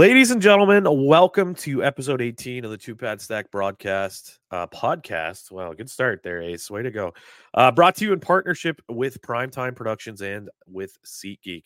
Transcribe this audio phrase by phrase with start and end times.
[0.00, 5.50] Ladies and gentlemen, welcome to episode 18 of the Two Pad Stack broadcast uh, podcast.
[5.50, 6.70] Wow, good start there, Ace.
[6.70, 7.12] Way to go.
[7.52, 11.64] Uh, brought to you in partnership with Primetime Productions and with SeatGeek.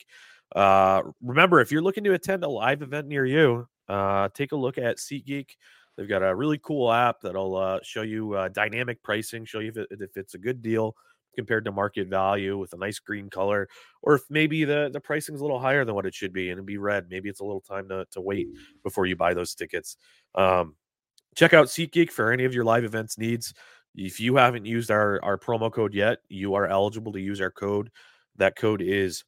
[0.52, 4.56] Uh, remember, if you're looking to attend a live event near you, uh, take a
[4.56, 5.50] look at SeatGeek.
[5.96, 9.68] They've got a really cool app that'll uh, show you uh, dynamic pricing, show you
[9.68, 10.96] if, it, if it's a good deal
[11.34, 13.68] compared to market value with a nice green color,
[14.02, 16.50] or if maybe the the pricing is a little higher than what it should be
[16.50, 17.06] and it'd be red.
[17.10, 18.48] Maybe it's a little time to, to wait
[18.82, 19.96] before you buy those tickets.
[20.34, 20.76] Um,
[21.34, 23.54] check out SeatGeek for any of your live events needs.
[23.94, 27.50] If you haven't used our our promo code yet, you are eligible to use our
[27.50, 27.90] code.
[28.36, 29.24] That code is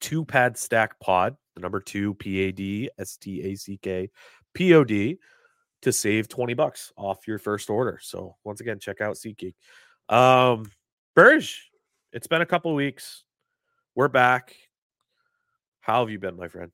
[0.00, 4.10] two pad stack pod, the number two P A D S T A C K
[4.54, 5.18] P O D
[5.82, 7.98] to save 20 bucks off your first order.
[8.02, 9.54] So once again, check out SeatGeek.
[10.08, 10.70] Um,
[11.18, 11.72] Burge,
[12.12, 13.24] it's been a couple weeks.
[13.96, 14.54] We're back.
[15.80, 16.70] How have you been, my friend?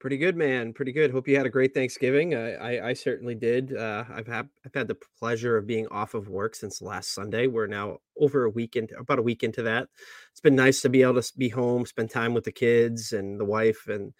[0.00, 0.72] Pretty good, man.
[0.72, 1.10] Pretty good.
[1.10, 2.34] Hope you had a great Thanksgiving.
[2.34, 3.76] I, I, I certainly did.
[3.76, 7.48] Uh, I've had I've had the pleasure of being off of work since last Sunday.
[7.48, 9.88] We're now over a week into about a week into that.
[10.30, 13.38] It's been nice to be able to be home, spend time with the kids and
[13.38, 14.14] the wife, and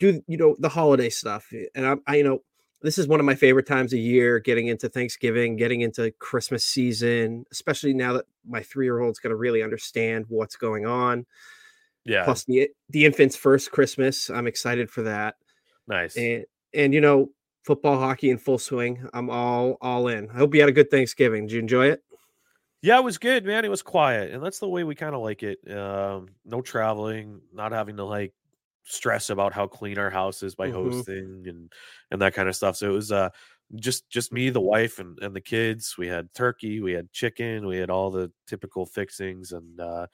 [0.00, 1.46] do you know the holiday stuff.
[1.76, 2.40] And I, I you know
[2.82, 6.64] this is one of my favorite times of year getting into thanksgiving getting into christmas
[6.64, 11.24] season especially now that my three-year-old's going to really understand what's going on
[12.04, 12.24] Yeah.
[12.24, 15.36] plus the the infant's first christmas i'm excited for that
[15.86, 16.16] nice.
[16.16, 17.30] and and you know
[17.64, 20.90] football hockey in full swing i'm all all in i hope you had a good
[20.90, 22.02] thanksgiving did you enjoy it
[22.84, 23.64] Yeah, it was good, man.
[23.64, 25.58] It was quiet, and that's the way we kind of like it.
[25.70, 28.32] Um, no traveling, not having to like
[28.84, 30.70] stress about how clean our house is by Mhm.
[30.70, 31.72] hosting and
[32.10, 32.76] and that kind of stuff.
[32.76, 33.30] So it was uh
[33.76, 35.96] just just me, the wife, and and the kids.
[35.98, 40.06] We had turkey, we had chicken, we had all the typical fixings, and uh,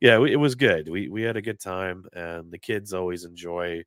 [0.00, 0.88] yeah, we- it was good.
[0.88, 3.84] We we had a good time, and the kids always enjoy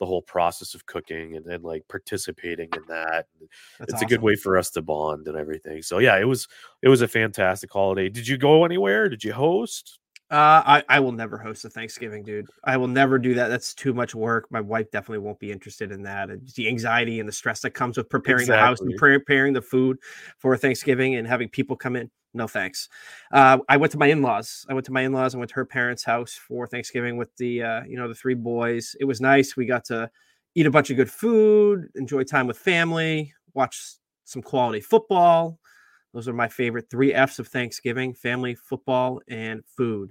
[0.00, 3.26] the whole process of cooking and, and like participating in that.
[3.78, 5.82] That's it's a good way for us to bond and everything.
[5.82, 6.48] So yeah, it was
[6.82, 8.08] it was a fantastic holiday.
[8.08, 9.08] Did you go anywhere?
[9.08, 10.00] Did you host?
[10.32, 12.46] Uh, I, I will never host a Thanksgiving, dude.
[12.64, 13.48] I will never do that.
[13.48, 14.50] That's too much work.
[14.50, 16.30] My wife definitely won't be interested in that.
[16.30, 19.60] And the anxiety and the stress that comes with preparing the house and preparing the
[19.60, 19.98] food
[20.38, 22.10] for Thanksgiving and having people come in.
[22.32, 22.88] No thanks.
[23.30, 24.64] Uh, I went to my in-laws.
[24.70, 25.34] I went to my in-laws.
[25.34, 28.32] I went to her parents' house for Thanksgiving with the uh, you know the three
[28.32, 28.96] boys.
[29.00, 29.54] It was nice.
[29.54, 30.10] We got to
[30.54, 35.58] eat a bunch of good food, enjoy time with family, watch some quality football.
[36.14, 40.10] Those are my favorite three F's of Thanksgiving: family, football, and food.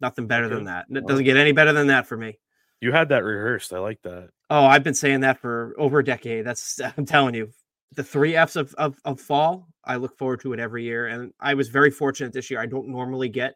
[0.00, 0.54] Nothing better Okay.
[0.56, 0.86] than that.
[0.90, 2.38] It doesn't get any better than that for me.
[2.80, 3.72] You had that rehearsed.
[3.72, 4.30] I like that.
[4.50, 6.44] Oh, I've been saying that for over a decade.
[6.44, 7.50] That's I'm telling you.
[7.92, 11.06] The three F's of, of, of fall, I look forward to it every year.
[11.06, 12.60] And I was very fortunate this year.
[12.60, 13.54] I don't normally get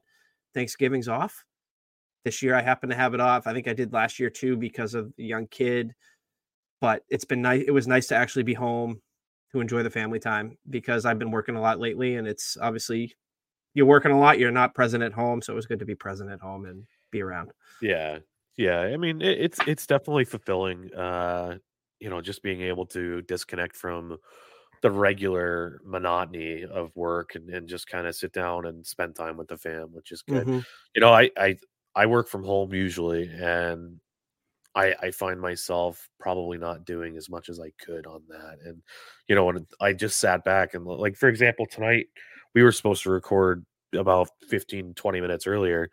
[0.55, 1.45] Thanksgivings off.
[2.25, 3.49] This year I happen to have it off.
[3.49, 5.93] I think I did last year too because of the young kid.
[6.81, 7.65] But it's been nice.
[7.67, 9.03] It was nice to actually be home
[9.53, 13.15] to enjoy the family time because I've been working a lot lately and it's obviously
[13.75, 15.43] you're working a lot, you're not present at home.
[15.43, 17.53] So it was good to be present at home and be around.
[17.81, 18.19] Yeah,
[18.57, 18.81] yeah.
[18.81, 20.93] I mean, it, it's it's definitely fulfilling.
[20.95, 21.59] Uh,
[22.01, 24.19] you know, just being able to disconnect from
[24.83, 29.37] the regular monotony of work and, and just kind of sit down and spend time
[29.37, 30.49] with the fam, which is good.
[30.49, 30.65] Mhm.
[30.95, 31.57] You know, I I
[31.95, 34.01] I work from home usually, and
[34.79, 38.59] I I find myself probably not doing as much as I could on that.
[38.65, 38.83] And
[39.27, 42.07] you know, when I just sat back and like for example, tonight
[42.55, 43.65] we were supposed to record
[43.95, 45.91] about 15 20 minutes earlier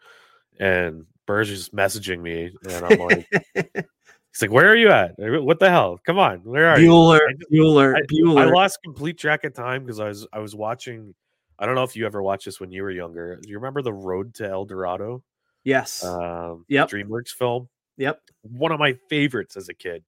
[0.59, 5.59] and Burge is messaging me and I'm like he's like where are you at what
[5.59, 9.53] the hell come on where are you Bueller, I Bueller, I lost complete track of
[9.53, 11.15] time because I was I was watching
[11.57, 13.81] I don't know if you ever watched this when you were younger do you remember
[13.81, 15.23] the Road to El Dorado
[15.63, 16.03] yes.
[16.03, 16.89] um Yep.
[16.89, 18.21] DreamWorks film yep.
[18.41, 20.03] one of my favorites as a kid.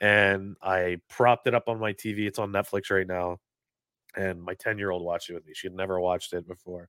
[0.00, 2.26] And I propped it up on my TV.
[2.26, 3.38] It's on Netflix right now.
[4.16, 5.52] And my 10 year old watched it with me.
[5.54, 6.88] She had never watched it before.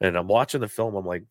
[0.00, 0.94] And I'm watching the film.
[0.94, 1.24] I'm like,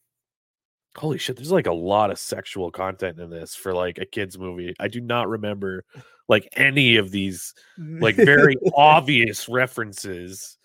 [0.95, 4.37] holy shit, there's like a lot of sexual content in this for like a kid's
[4.37, 4.73] movie.
[4.79, 5.85] I do not remember
[6.27, 10.57] like any of these like very obvious references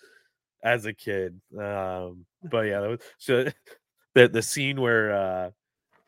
[0.63, 1.39] as a kid.
[1.57, 3.45] Um, but yeah, that was, so
[4.15, 5.49] the the scene where uh,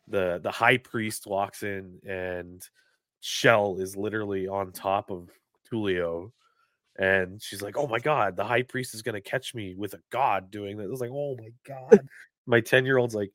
[0.08, 2.62] the the high priest walks in and
[3.20, 5.30] Chel is literally on top of
[5.70, 6.32] Tulio,
[6.98, 10.00] and she's like, "Oh my god, the high priest is gonna catch me with a
[10.10, 12.08] god doing that." I was like, "Oh my god!"
[12.46, 13.32] my ten year old's like,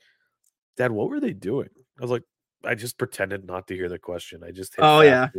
[0.78, 2.24] "Dad, what were they doing?" I was like,
[2.64, 4.44] "I just pretended not to hear the question.
[4.44, 5.30] I just hit Oh, yeah.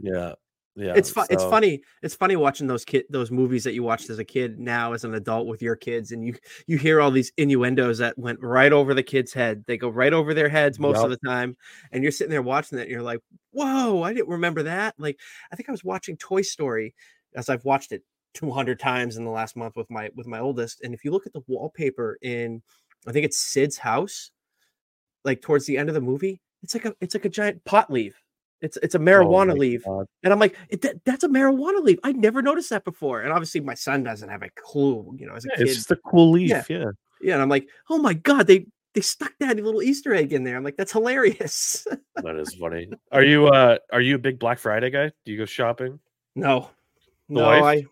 [0.00, 0.34] Yeah.
[0.76, 1.82] Yeah, it's fu- it's funny.
[2.02, 5.04] It's funny watching those kid those movies that you watched as a kid now as
[5.04, 6.34] an adult with your kids, and you
[6.66, 9.64] you hear all these innuendos that went right over the kid's head.
[9.68, 11.04] They go right over their heads most Yep.
[11.04, 11.56] of the time,
[11.92, 13.20] and you're sitting there watching it, and you're like,
[13.52, 15.20] "Whoa, I didn't remember that." Like,
[15.52, 16.94] I think I was watching Toy Story
[17.36, 18.02] as I've watched it
[18.34, 21.26] 200 times in the last month with my with my oldest, and if you look
[21.26, 22.62] at the wallpaper in,
[23.06, 24.32] I think it's Sid's house,
[25.24, 27.90] like towards the end of the movie, it's like a it's like a giant pot
[27.92, 28.23] leaf.
[28.64, 29.84] It's it's a Oh marijuana my leaf.
[29.84, 30.06] God.
[30.22, 31.98] And I'm like, "It- that, that's a marijuana leaf.
[32.02, 33.20] I never noticed that before.
[33.20, 35.66] And obviously, my son doesn't have a clue, you know, as a Yeah, kid.
[35.68, 36.50] it's just a cool leaf.
[36.50, 36.64] Yeah.
[36.68, 36.84] Yeah.
[37.20, 37.34] yeah.
[37.34, 40.56] And I'm like, oh my God, they they stuck that little Easter egg in there.
[40.56, 41.86] I'm like, that's hilarious.
[42.22, 42.88] that is funny.
[43.12, 45.10] Are you uh are you a big Black Friday guy?
[45.24, 46.00] Do you go shopping?
[46.34, 46.70] no,
[47.28, 47.64] The no, wife?
[47.64, 47.82] I,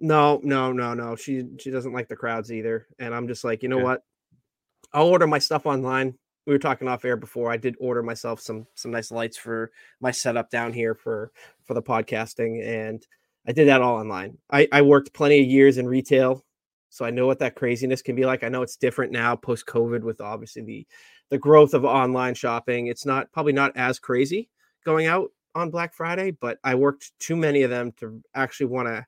[0.00, 1.14] no, no, no, no.
[1.16, 2.86] She she doesn't like the crowds either.
[2.98, 3.84] And I'm just like, you know Okay.
[3.84, 4.02] what?
[4.92, 6.18] I'll order my stuff online.
[6.46, 7.50] We were talking off air before.
[7.50, 11.32] I did order myself some some nice lights for my setup down here for
[11.64, 13.06] for the podcasting, and
[13.46, 14.38] I did that all online.
[14.50, 16.44] I I worked plenty of years in retail,
[16.90, 18.44] so I know what that craziness can be like.
[18.44, 20.86] I know it's different now post COVID with obviously the
[21.30, 22.86] the growth of online shopping.
[22.86, 24.48] It's not probably not as crazy
[24.84, 28.88] going out on Black Friday, but I worked too many of them to actually want
[28.88, 29.04] to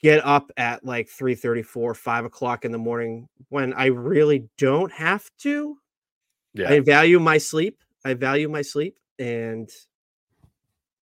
[0.00, 5.28] get up at like 3 5 o'clock in the morning when I really don't have
[5.40, 5.76] to.
[6.54, 6.70] Yeah.
[6.70, 7.80] I value my sleep.
[8.04, 8.98] I value my sleep.
[9.18, 9.68] And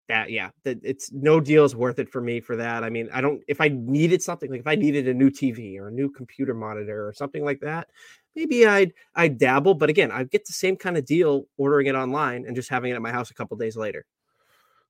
[0.09, 2.85] that, yeah, that it's no deal is worth it for me for that.
[2.85, 5.79] I mean, I don't, if I needed something, like if I needed a new TV
[5.79, 7.89] or a new computer monitor or something like that,
[8.35, 9.75] maybe I'd, I'd dabble.
[9.75, 12.91] But again, I get the same kind of deal ordering it online and just having
[12.91, 14.05] it at my house a couple days later.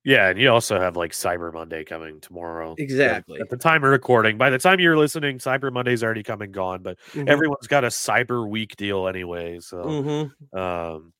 [0.04, 2.72] Yeah, and you also have like Cyber Monday coming tomorrow.
[2.76, 3.40] Exactly.
[3.40, 6.52] At the time of recording, by the time you're listening, Cyber Monday's already come and
[6.52, 7.28] gone, but Mhm.
[7.28, 9.60] everyone's got a Cyber Week deal anyway.
[9.60, 10.32] So, Mhm.
[10.52, 11.12] um,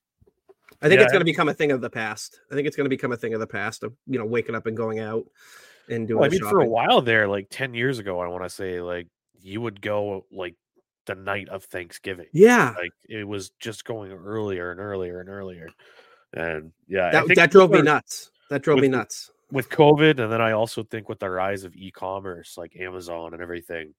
[0.82, 2.40] I think Yeah, it's going to become a thing of the past.
[2.50, 4.54] I think it's going to become a thing of the past of you know waking
[4.54, 5.26] up and going out
[5.88, 6.20] and doing.
[6.20, 8.80] well, I mean, for a while there, like 10 years ago, I want to say,
[8.80, 9.08] like,
[9.40, 10.56] you would go like
[11.06, 12.28] the night of Thanksgiving.
[12.32, 15.68] Yeah, Like, it was just going earlier and earlier and earlier.
[16.32, 18.31] And yeah, I that think that drove me nuts.
[18.52, 19.30] That drove with me nuts.
[19.50, 23.42] with COVID, and then I also think with the rise of e-commerce, like Amazon and
[23.42, 23.94] everything,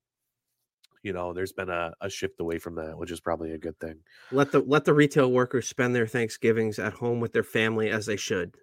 [1.02, 3.78] you know, there's been a, a shift away from that, which is probably a good
[3.80, 3.98] thing.
[4.32, 8.06] Let the let the retail workers spend their Thanksgivings at home with their family as
[8.06, 8.56] they should.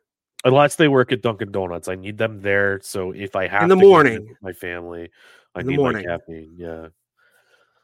[0.45, 2.81] Unless they work at Dunkin' Donuts, I need them there.
[2.83, 4.35] So if I have in the to morning.
[4.41, 5.11] my family,
[5.55, 6.07] I need morning.
[6.07, 6.55] my caffeine.
[6.57, 6.87] Yeah,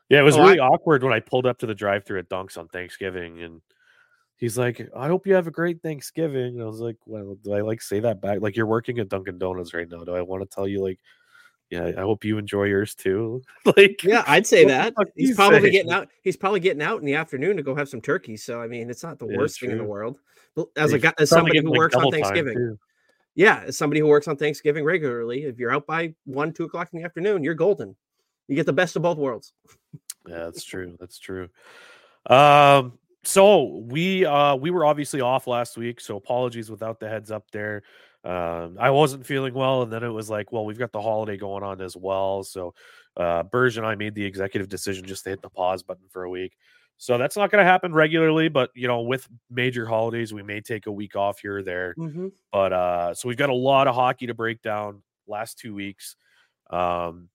[0.08, 0.20] yeah.
[0.20, 2.56] It was Oh, I- really awkward when I pulled up to the drive-through at Dunks
[2.56, 3.60] on Thanksgiving, and
[4.36, 7.52] he's like, "I hope you have a great Thanksgiving." And I was like, "Well, do
[7.52, 8.40] I like say that back?
[8.40, 10.04] Like you're working at Dunkin' Donuts right now?
[10.04, 10.98] Do I want to tell you like?"
[11.70, 13.42] Yeah, I hope you enjoy yours too.
[13.76, 14.94] like, Yeah, I'd say that.
[15.16, 15.70] He's probably say?
[15.70, 16.08] getting out.
[16.22, 18.36] He's probably getting out in the afternoon to go have some turkey.
[18.36, 20.20] So I mean, it's not the Yeah, worst thing in the world.
[20.54, 22.78] But as a guy, as somebody who like, works on Thanksgiving,
[23.34, 26.88] yeah, as somebody who works on Thanksgiving regularly, if you're out by one, two o'clock
[26.92, 27.96] in the afternoon, you're golden.
[28.48, 29.52] You get the best of both worlds.
[30.26, 30.96] Yeah, that's true.
[31.00, 31.48] That's true.
[32.26, 37.30] Um, so we uh we were obviously off last week, so apologies without the heads
[37.30, 37.82] up there.
[38.24, 41.36] Um, I wasn't feeling well, and then it was like, well, we've got the holiday
[41.36, 42.42] going on as well.
[42.44, 42.74] So
[43.16, 46.24] uh Burge and I made the executive decision just to hit the pause button for
[46.24, 46.56] a week.
[46.98, 50.60] So that's not going to happen regularly, but you know, with major holidays, we may
[50.62, 51.94] take a week off here or there.
[51.98, 52.28] Mm-hmm.
[52.50, 56.16] But uh, so we've got a lot of hockey to break down last two weeks.
[56.70, 57.28] Um,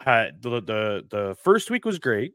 [0.00, 2.32] had the the the first week was great,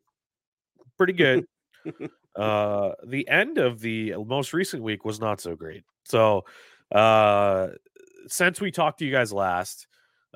[0.98, 1.46] pretty good.
[2.38, 5.84] uh, the end of the most recent week was not so great.
[6.06, 6.46] So,
[6.92, 7.70] uh,
[8.28, 9.88] since we talked to you guys last,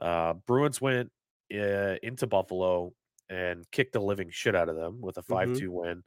[0.01, 1.11] uh, Bruins went
[1.53, 2.93] uh, into Buffalo
[3.29, 6.03] and kicked the living shit out of them with a 5 2 win.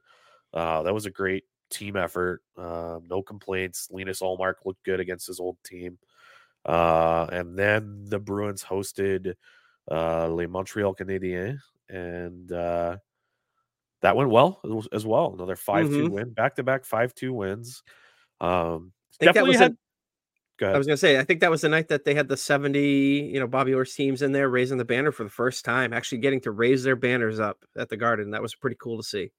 [0.53, 2.41] Uh, that was a great team effort.
[2.57, 3.89] Uh, no complaints.
[3.91, 5.97] Linus Ullmark looked good against his old team.
[6.65, 9.35] Uh, and then the Bruins hosted
[9.89, 11.59] uh, Les Montreal Canadiens,
[11.89, 12.97] and uh,
[14.05, 14.61] that went well
[14.93, 15.33] as- well.
[15.33, 16.11] Another 5 2 Mhm.
[16.11, 17.83] win, back to back 5 2 wins.
[18.39, 19.71] Um, I think that definitely was had.
[19.71, 19.77] a-
[20.57, 22.37] Go I was gonna say, I think that was the night that they had the
[22.37, 25.91] 70, you know, Bobby Orr's teams in there raising the banner for the first time,
[25.91, 28.31] actually getting to raise their banners up at the garden.
[28.31, 29.31] That was pretty cool to see.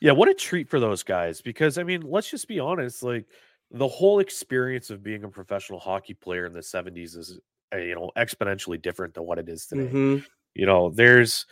[0.00, 1.40] Yeah, what a treat for those guys.
[1.40, 3.26] Because I mean, let's just be honest, like
[3.70, 7.38] the whole experience of being a professional hockey player in the 70s is
[7.72, 9.88] uh, you know exponentially different than what it is today.
[9.92, 10.26] Mhm.
[10.54, 11.46] You know, there's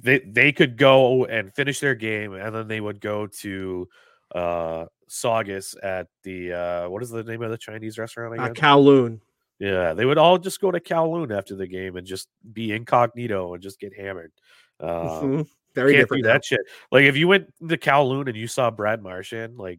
[0.00, 3.88] they they could go and finish their game and then they would go to
[4.34, 8.54] uh Saugus at the uh what is the name of the Chinese restaurant Uh, again?
[8.54, 9.20] Kowloon.
[9.58, 13.54] yeah, they would all just go to Kowloon after the game and just be incognito
[13.54, 14.32] and just get hammered.
[14.80, 15.48] Uh, Mhm.
[15.74, 16.22] Very can't different.
[16.22, 16.32] do now.
[16.34, 16.60] that shit.
[16.90, 19.78] Like if you went to Kowloon and you saw Brad Marchand like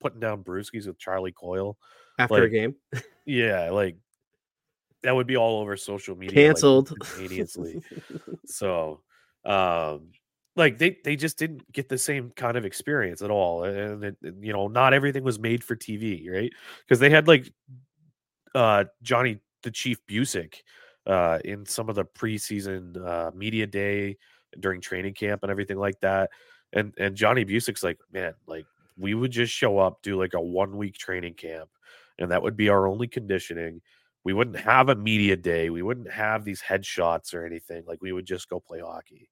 [0.00, 1.76] putting down brewskis with Charlie Coyle,
[2.18, 2.74] after a game.
[3.26, 3.96] yeah, like
[5.02, 6.34] that would be all over social media.
[6.34, 7.82] Canceled like, instantaneously.
[8.46, 9.00] so,
[9.44, 10.10] um,
[10.56, 14.16] like they they just didn't get the same kind of experience at all, and it,
[14.40, 16.52] you know, not everything was made for TV, right?
[16.84, 17.52] Because they had like
[18.54, 20.54] uh Johnny the Chief Bucyk
[21.06, 24.16] uh in some of the preseason uh media day
[24.58, 26.30] during training camp and everything like that.
[26.72, 28.66] And and Johnny Bucyk's like, man, like
[28.96, 31.68] we would just show up, do like a one week training camp,
[32.18, 33.80] and that would be our only conditioning.
[34.24, 35.70] We wouldn't have a media day.
[35.70, 37.84] We wouldn't have these headshots or anything.
[37.86, 39.30] Like we would just go play hockey.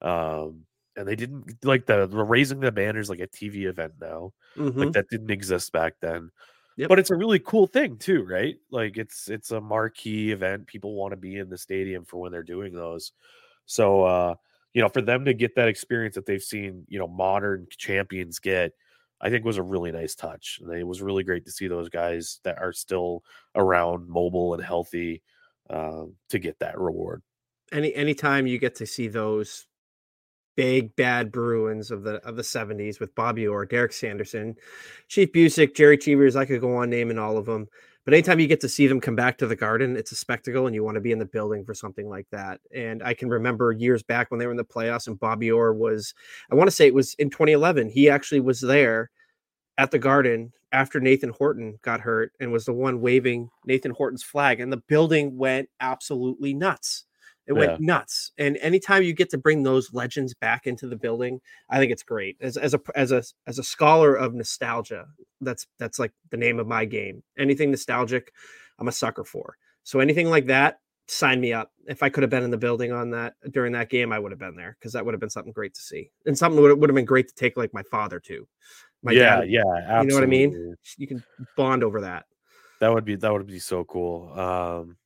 [0.00, 0.64] Um,
[0.96, 4.32] and they didn't like the, the raising the banners like a TV event now.
[4.56, 4.76] Mhm.
[4.76, 6.30] Like that didn't exist back then.
[6.76, 6.88] Yep.
[6.88, 8.56] But it's a really cool thing too, right?
[8.70, 10.66] Like it's it's a marquee event.
[10.66, 13.12] People want to be in the stadium for when they're doing those.
[13.66, 14.34] So uh,
[14.74, 18.38] you know, for them to get that experience that they've seen, you know, modern champions
[18.38, 18.72] get,
[19.22, 20.58] I think was a really nice touch.
[20.60, 23.22] And it was really great to see those guys that are still
[23.54, 25.22] around, mobile and healthy,
[25.70, 27.22] um, to get that reward.
[27.70, 29.66] any anytime you get to see those
[30.56, 34.56] big bad Bruins of the of the 70s with Bobby Orr, Derek Sanderson,
[35.08, 37.68] Chief Bucyk, Jerry Cheevers, I could go on naming all of them.
[38.04, 40.66] But anytime you get to see them come back to the garden, it's a spectacle
[40.66, 42.60] and you want to be in the building for something like that.
[42.74, 45.72] And I can remember years back when they were in the playoffs and Bobby Orr
[45.72, 46.12] was,
[46.50, 49.10] I want to say it was in 2011, he actually was there
[49.78, 54.24] at the garden after Nathan Horton got hurt and was the one waving Nathan Horton's
[54.24, 54.58] flag.
[54.58, 57.04] And the building went absolutely nuts.
[57.46, 58.30] It went nuts.
[58.38, 62.04] And anytime you get to bring those legends back into the building, I think it's
[62.04, 62.36] great.
[62.40, 65.06] As, as a as a as a scholar of nostalgia,
[65.42, 67.22] that's that's like the name of my game.
[67.38, 68.32] Anything nostalgic,
[68.78, 69.56] I'm a sucker for.
[69.82, 71.72] So anything like that, sign me up.
[71.86, 74.32] If I could have been in the building on that during that game, I would
[74.32, 76.10] have been there because that would have been something great to see.
[76.26, 78.46] And something would would have been great to take like my father to.
[79.02, 80.04] My yeah, dad, yeah, absolutely.
[80.04, 80.76] you know what I mean?
[80.96, 81.24] You can
[81.56, 82.26] bond over that.
[82.80, 84.32] That would be that would be so cool.
[84.38, 84.96] Um,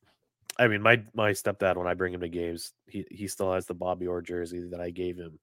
[0.59, 3.65] I mean, my my stepdad when I bring him to games, he he still has
[3.67, 5.37] the Bobby Orr jersey that I gave him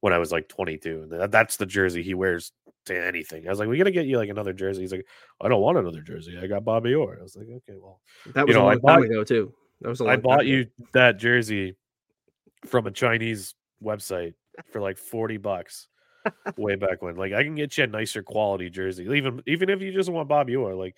[0.00, 2.52] when I was like 22, and that, that's the jersey he wears
[2.86, 3.46] to anything.
[3.46, 4.82] I was like, we gotta get you like another jersey.
[4.82, 5.06] He's like,
[5.40, 6.38] I don't want another jersey.
[6.40, 7.16] I got Bobby Orr.
[7.18, 8.00] I was like, okay, well,
[8.34, 9.52] That was know, a I long time bought- ago too.
[9.80, 10.48] That was a long I time bought ago.
[10.50, 11.74] you that jersey
[12.66, 14.34] from a Chinese website
[14.70, 15.88] for like 40 bucks
[16.56, 17.16] way back when.
[17.16, 19.04] Like I can get you a nicer quality jersey.
[19.10, 20.94] Even even if you just want Bobby Orr, like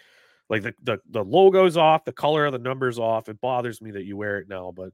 [0.52, 3.30] like the, the the logo's off, the color of the numbers off.
[3.30, 4.90] It bothers me that you wear it now, but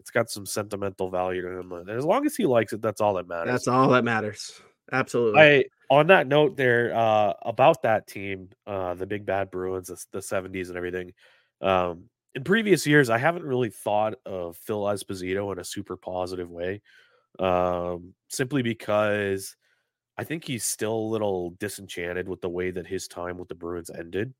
[0.00, 1.70] it's got some sentimental value to him.
[1.70, 3.52] And as long as he likes it, that's all that matters.
[3.52, 4.60] That's all that matters.
[4.90, 5.40] Absolutely.
[5.40, 10.04] I on that note there uh about that team, uh the big bad Bruins, the,
[10.10, 11.12] the 70s and everything.
[11.60, 16.50] Um in previous years, I haven't really thought of Phil Esposito in a super positive
[16.50, 16.82] way.
[17.38, 19.54] Um simply because
[20.18, 23.54] I think he's still a little disenchanted with the way that his time with the
[23.54, 24.34] Bruins ended.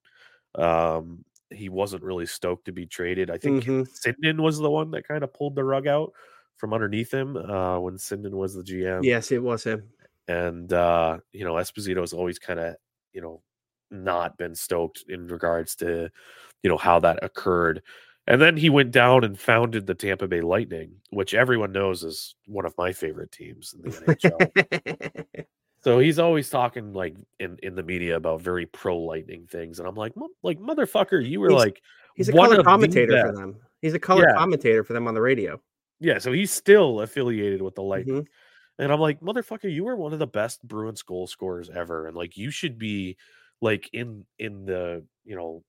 [0.57, 3.31] Um he wasn't really stoked to be traded.
[3.31, 3.89] I think Mhm.
[3.89, 6.13] Sinden was the one that kind of pulled the rug out
[6.57, 9.89] from underneath him uh when Sinden was the GM yes, it was him.
[10.29, 12.75] and uh you know esposito's always kind of
[13.13, 13.43] you know
[13.91, 16.11] not been stoked in regards to
[16.63, 17.81] you know how that occurred
[18.27, 22.35] and then he went down and founded the tampa bay lightning which everyone knows is
[22.47, 25.45] one of my favorite teams in the nhl
[25.87, 29.87] so he's always talking like in in the media about very pro lightning things and
[29.89, 30.13] i'm like
[30.43, 31.83] like motherfucker you were He's- like
[32.17, 33.57] He's a one color of the commentator for them.
[33.83, 34.35] He's a color Yeah.
[34.37, 35.61] commentator for them on the radio.
[36.01, 38.27] yeah so he's still affiliated with the lightning Mhm.
[38.79, 42.15] And I'm like, motherfucker, you were one of the best Bruins goal scorers ever, and
[42.15, 43.17] like you should be
[43.63, 45.63] like in in the you know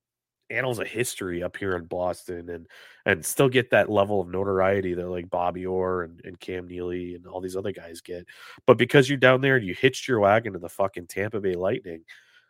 [0.49, 2.67] annals of history up here in Boston, and
[3.05, 7.15] and still get that level of notoriety that like Bobby Orr and, and Cam Neely
[7.15, 8.25] and all these other guys get.
[8.65, 11.55] But because you're down there and you hitched your wagon to the fucking Tampa Bay
[11.55, 12.03] Lightning,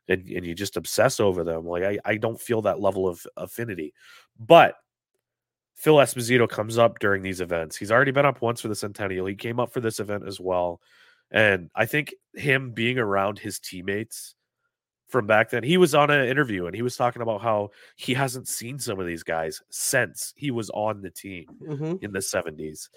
[0.08, 3.26] and and you just obsess over them, like I I don't feel that level of
[3.38, 3.94] affinity,
[4.40, 4.76] but.
[5.76, 7.78] Phil Esposito comes up during these events.
[7.78, 9.28] He's already been up once for the Centennial.
[9.28, 10.82] He came up for this event as well.
[11.30, 14.36] And I think him being around his teammates
[15.08, 18.14] from back then, he was on an interview and he was talking about how he
[18.14, 22.04] hasn't seen some of these guys since he was on the team Mhm.
[22.04, 22.90] in the 70s.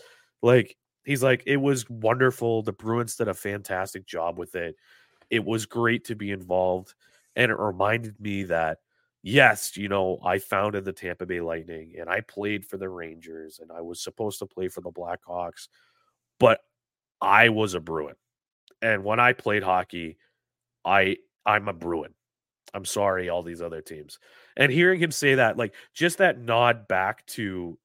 [0.42, 2.62] Like, he's like, it was wonderful.
[2.62, 4.76] The Bruins did a fantastic job with it.
[5.30, 6.94] It was great to be involved.
[7.36, 8.78] And it reminded me that,
[9.22, 13.60] yes, you know, I founded the Tampa Bay Lightning and I played for the Rangers
[13.60, 15.68] and I was supposed to play for the Blackhawks,
[16.40, 16.60] but
[17.20, 18.16] I was a Bruin.
[18.82, 20.16] And when I played hockey,
[20.84, 22.14] I I'm a Bruin.
[22.72, 24.18] I'm sorry, all these other teams.
[24.56, 27.78] And hearing him say that, like just that nod back to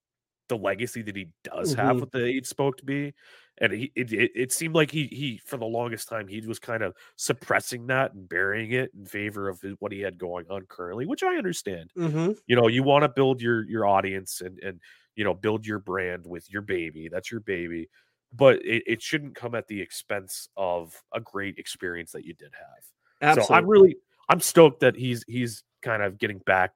[0.47, 1.85] the legacy that he does mm-hmm.
[1.85, 3.13] have with the eight spoke to be.
[3.59, 6.59] And he, it, it, it, seemed like he, he, for the longest time, he was
[6.59, 10.65] kind of suppressing that and burying it in favor of what he had going on
[10.67, 11.89] currently, which I understand.
[11.97, 12.33] Mm-hmm.
[12.47, 14.81] You know, you want to build your, your audience and, and,
[15.15, 17.07] you know, build your brand with your baby.
[17.09, 17.89] That's your baby.
[18.33, 22.51] But it, it shouldn't come at the expense of a great experience that you did
[22.51, 22.83] have.
[23.25, 23.47] Absolutely.
[23.47, 23.97] So I'm really,
[24.29, 26.71] I'm stoked that he's, he's kind of getting back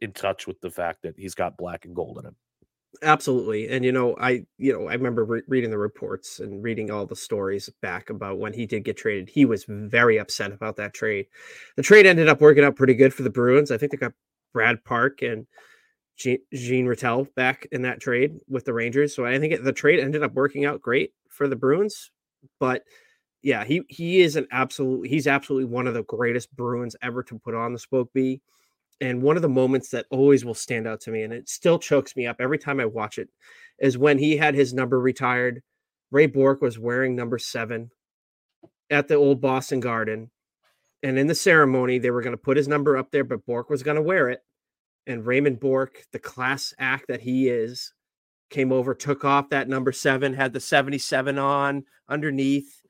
[0.00, 2.36] in touch with the fact that he's got black and gold in him.
[3.02, 3.68] Absolutely.
[3.68, 7.06] And you know, I you know, I remember re- reading the reports and reading all
[7.06, 9.28] the stories back about when he did get traded.
[9.28, 11.26] He was very upset about that trade.
[11.76, 13.70] The trade ended up working out pretty good for the Bruins.
[13.70, 14.14] I think they got
[14.52, 15.46] Brad Park and
[16.16, 19.14] Jean, Jean Ratelle back in that trade with the Rangers.
[19.14, 22.10] So I think it, the trade ended up working out great for the Bruins,
[22.58, 22.82] but
[23.42, 27.38] yeah, he he is an absolute he's absolutely one of the greatest Bruins ever to
[27.38, 28.40] put on the Spoke Bee
[29.00, 31.78] and one of the moments that always will stand out to me, and it still
[31.78, 33.28] chokes me up every time I watch it,
[33.78, 35.62] is when he had his number retired.
[36.10, 37.90] Ray Bourque was wearing number seven
[38.90, 40.30] at the old Boston Garden.
[41.02, 43.70] And in the ceremony, they were going to put his number up there, but Bourque
[43.70, 44.40] was going to wear it.
[45.06, 47.92] And Raymond Bourque, the class act that he is,
[48.50, 52.82] came over, took off that number seven, had the 77 on underneath,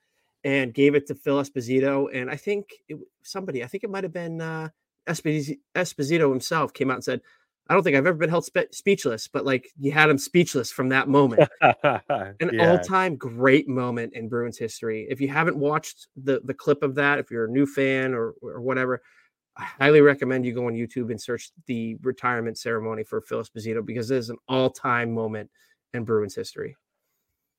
[0.48, 2.08] and gave it to Phil Esposito.
[2.10, 4.70] And I think it, somebody, I think it might have been uh,
[5.06, 7.20] Esposito himself came out and said,
[7.68, 10.72] I don't think I've ever been held spe- speechless, but like you had him speechless
[10.72, 11.50] from that moment.
[11.60, 12.70] An yeah.
[12.70, 15.06] all-time great moment in Bruins history.
[15.10, 18.32] If you haven't watched the the clip of that, if you're a new fan or
[18.40, 19.02] or whatever,
[19.58, 23.84] I highly recommend you go on YouTube and search the retirement ceremony for Phil Esposito
[23.84, 25.50] because it is an all-time moment
[25.92, 26.74] in Bruins history.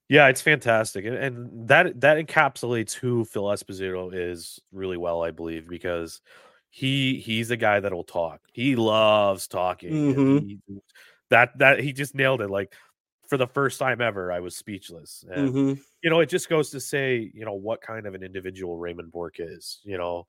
[0.09, 5.29] Yeah, it's fantastic, and, and that that encapsulates who Phil Esposito is really well, I
[5.29, 6.19] believe, because
[6.71, 8.41] he he's a guy that'll talk.
[8.51, 9.91] He loves talking.
[9.91, 10.37] Mm-hmm.
[10.47, 10.59] He,
[11.29, 12.49] that that he just nailed it.
[12.49, 12.73] Like
[13.27, 15.23] for the first time ever, I was speechless.
[15.31, 15.81] And mm-hmm.
[16.01, 19.11] you know, it just goes to say, you know, what kind of an individual Raymond
[19.11, 19.79] Bourque is.
[19.83, 20.25] You know,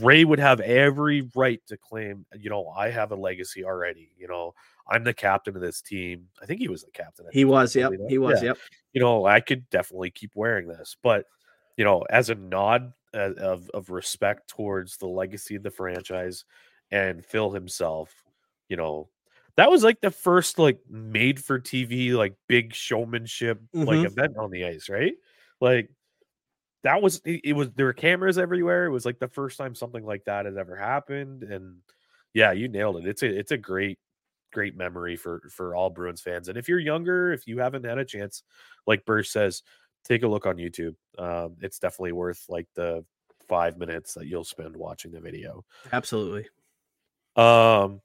[0.00, 4.10] Ray would have every right to claim, you know, I have a legacy already.
[4.16, 4.54] You know,
[4.88, 6.28] I'm the captain of this team.
[6.40, 7.26] I think he was the captain.
[7.32, 7.92] He was, yep.
[8.08, 8.48] He was, yeah.
[8.48, 8.58] yep.
[8.92, 11.26] You know, I could definitely keep wearing this, but
[11.76, 16.44] you know, as a nod of of respect towards the legacy of the franchise
[16.90, 18.12] and Phil himself,
[18.68, 19.08] you know,
[19.56, 23.86] that was like the first like made for TV like big showmanship mm-hmm.
[23.86, 25.14] like event on the ice, right?
[25.60, 25.90] Like
[26.82, 28.86] that was it, it, was there were cameras everywhere.
[28.86, 31.76] It was like the first time something like that had ever happened and
[32.34, 33.06] yeah, you nailed it.
[33.06, 33.98] It's a it's a great
[34.52, 36.48] great memory for for all Bruins fans.
[36.48, 38.42] And if you're younger, if you haven't had a chance,
[38.86, 39.62] like Bursch says,
[40.04, 40.94] take a look on YouTube.
[41.18, 43.04] Um, it's definitely worth like the
[43.48, 45.64] five minutes that you'll spend watching the video.
[45.92, 46.48] Absolutely.
[47.36, 48.00] Um,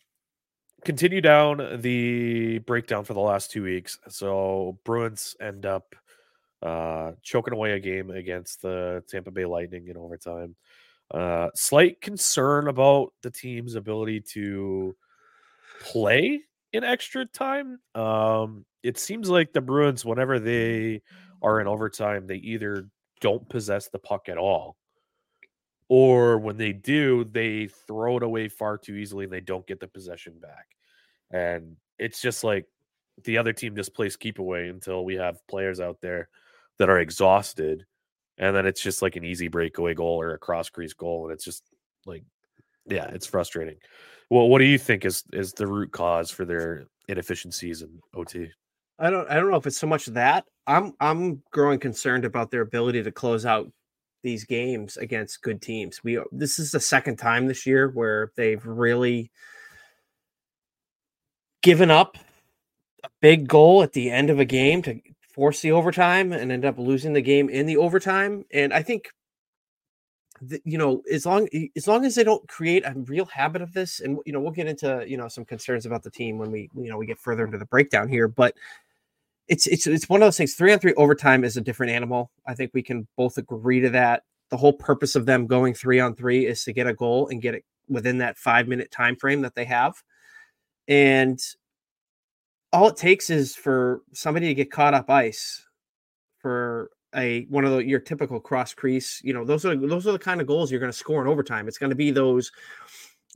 [0.83, 3.99] continue down the breakdown for the last two weeks.
[4.09, 5.95] So Bruins end up
[6.61, 10.55] uh, choking away a game against the Tampa Bay Lightning in overtime.
[11.09, 14.95] Uh, slight concern about the team's ability to
[15.81, 16.41] play
[16.73, 17.79] in extra time.
[17.95, 21.01] Um, it seems like the Bruins, whenever they
[21.41, 22.89] are in overtime, they either
[23.21, 24.77] don't possess the puck at all,
[25.89, 29.79] or when they do, they throw it away far too easily and they don't get
[29.79, 30.67] the possession back.
[31.31, 32.65] And it's just like
[33.23, 36.29] the other team just plays keep away until we have players out there
[36.77, 37.85] that are exhausted.
[38.37, 41.25] And then it's just like an easy breakaway goal or a cross crease goal.
[41.25, 41.63] And it's just
[42.05, 42.23] like,
[42.85, 43.77] yeah, it's frustrating.
[44.29, 48.49] Well, what do you think is is the root cause for their inefficiencies in OT?
[48.99, 50.45] I don't I don't know if it's so much that.
[50.65, 53.71] I'm I'm growing concerned about their ability to close out
[54.23, 56.03] these games against good teams.
[56.03, 59.31] We this is the second time this year where they've really
[61.61, 62.17] given up
[63.03, 64.99] a big goal at the end of a game to
[65.33, 68.43] force the overtime and end up losing the game in the overtime.
[68.51, 69.09] And I think
[70.63, 73.99] you know as long as long as they don't create a real habit of this
[73.99, 76.69] and you know we'll get into you know some concerns about the team when we
[76.75, 78.55] you know we get further into the breakdown here but
[79.47, 80.55] it's it's it's one of those things.
[80.55, 82.31] Three on three overtime is a different animal.
[82.45, 84.23] I think we can both agree to that.
[84.49, 87.41] The whole purpose of them going three on three is to get a goal and
[87.41, 89.95] get it within that five minute time frame that they have.
[90.87, 91.39] And
[92.73, 95.65] all it takes is for somebody to get caught up ice
[96.39, 99.21] for a one of the, your typical cross crease.
[99.23, 101.27] You know, those are those are the kind of goals you're going to score in
[101.27, 101.67] overtime.
[101.67, 102.51] It's going to be those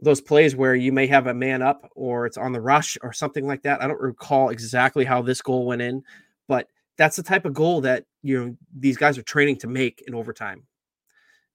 [0.02, 3.14] those plays where you may have a man up or it's on the rush or
[3.14, 3.82] something like that.
[3.82, 6.04] I don't recall exactly how this goal went in,
[6.48, 10.04] but that's the type of goal that you know these guys are training to make
[10.08, 10.64] in overtime.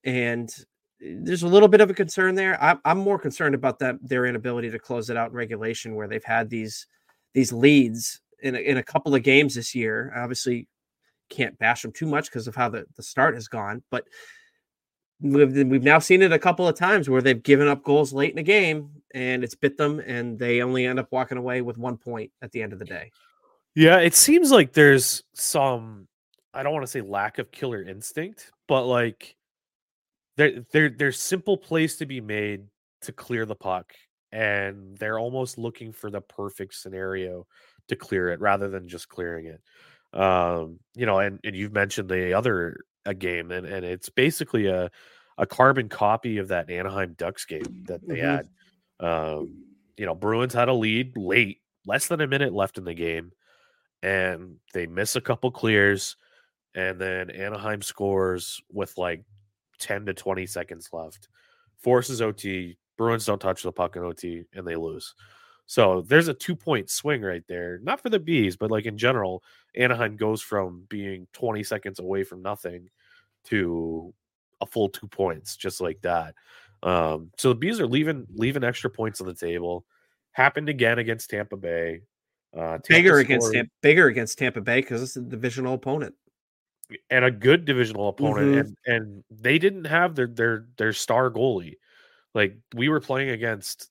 [0.05, 0.49] And
[1.03, 2.63] eh, there's a little bit of a concern there.
[2.63, 6.09] I'm, I'm more concerned about that their inability to close it out in regulation, where
[6.09, 6.87] they've had these
[7.35, 10.13] these leads in a, in a couple of games this year.
[10.17, 10.69] Obviously,
[11.29, 14.05] can't bash them too much because of how the, the start has gone, but
[15.21, 18.31] we've we've now seen it a couple of times where they've given up goals late
[18.31, 21.79] in the game and it's bit them, and they only end up walking away with
[21.79, 23.11] one point at the end of the day.
[23.75, 26.09] Yeah, it seems like there's some
[26.55, 29.37] I don't want to say lack of killer instinct, but like
[30.37, 32.67] there there there's simple plays to be made
[33.03, 33.93] to clear the puck
[34.33, 37.47] and they're almost looking for the perfect scenario
[37.89, 39.61] to clear it rather than just clearing it.
[40.17, 44.67] Um, you know, and, and you've mentioned the other a game and, and it's basically
[44.67, 44.91] a
[45.39, 48.37] a carbon copy of that Anaheim Ducks game that they mm-hmm.
[48.37, 48.49] had.
[49.01, 49.65] Um,
[49.97, 53.33] you know, Bruins had a lead late, less than a minute left in the game,
[54.03, 56.17] and they miss a couple clears,
[56.75, 59.25] and then Anaheim scores with like
[59.79, 61.29] 10 to 20 seconds left,
[61.83, 65.15] forces OT, Bruins don't touch the puck in OT and they lose.
[65.67, 67.81] So there's a two point swing right there.
[67.83, 69.43] Not for the bees, but like in general,
[69.75, 72.89] Anaheim goes from being 20 seconds away from nothing
[73.47, 74.15] to
[74.61, 76.35] a full two points, just like that.
[76.83, 79.85] Um, so the bees are leaving leaving extra points on the table.
[80.33, 82.03] Happened again against Tampa Bay.
[82.55, 86.15] Uh, Tampa bigger scored, against Tampa, bigger against Tampa Bay because it's a divisional opponent
[87.11, 88.91] and a good divisional opponent, mm-hmm.
[88.91, 91.75] and and they didn't have their their their star goalie.
[92.35, 93.91] Like we were playing against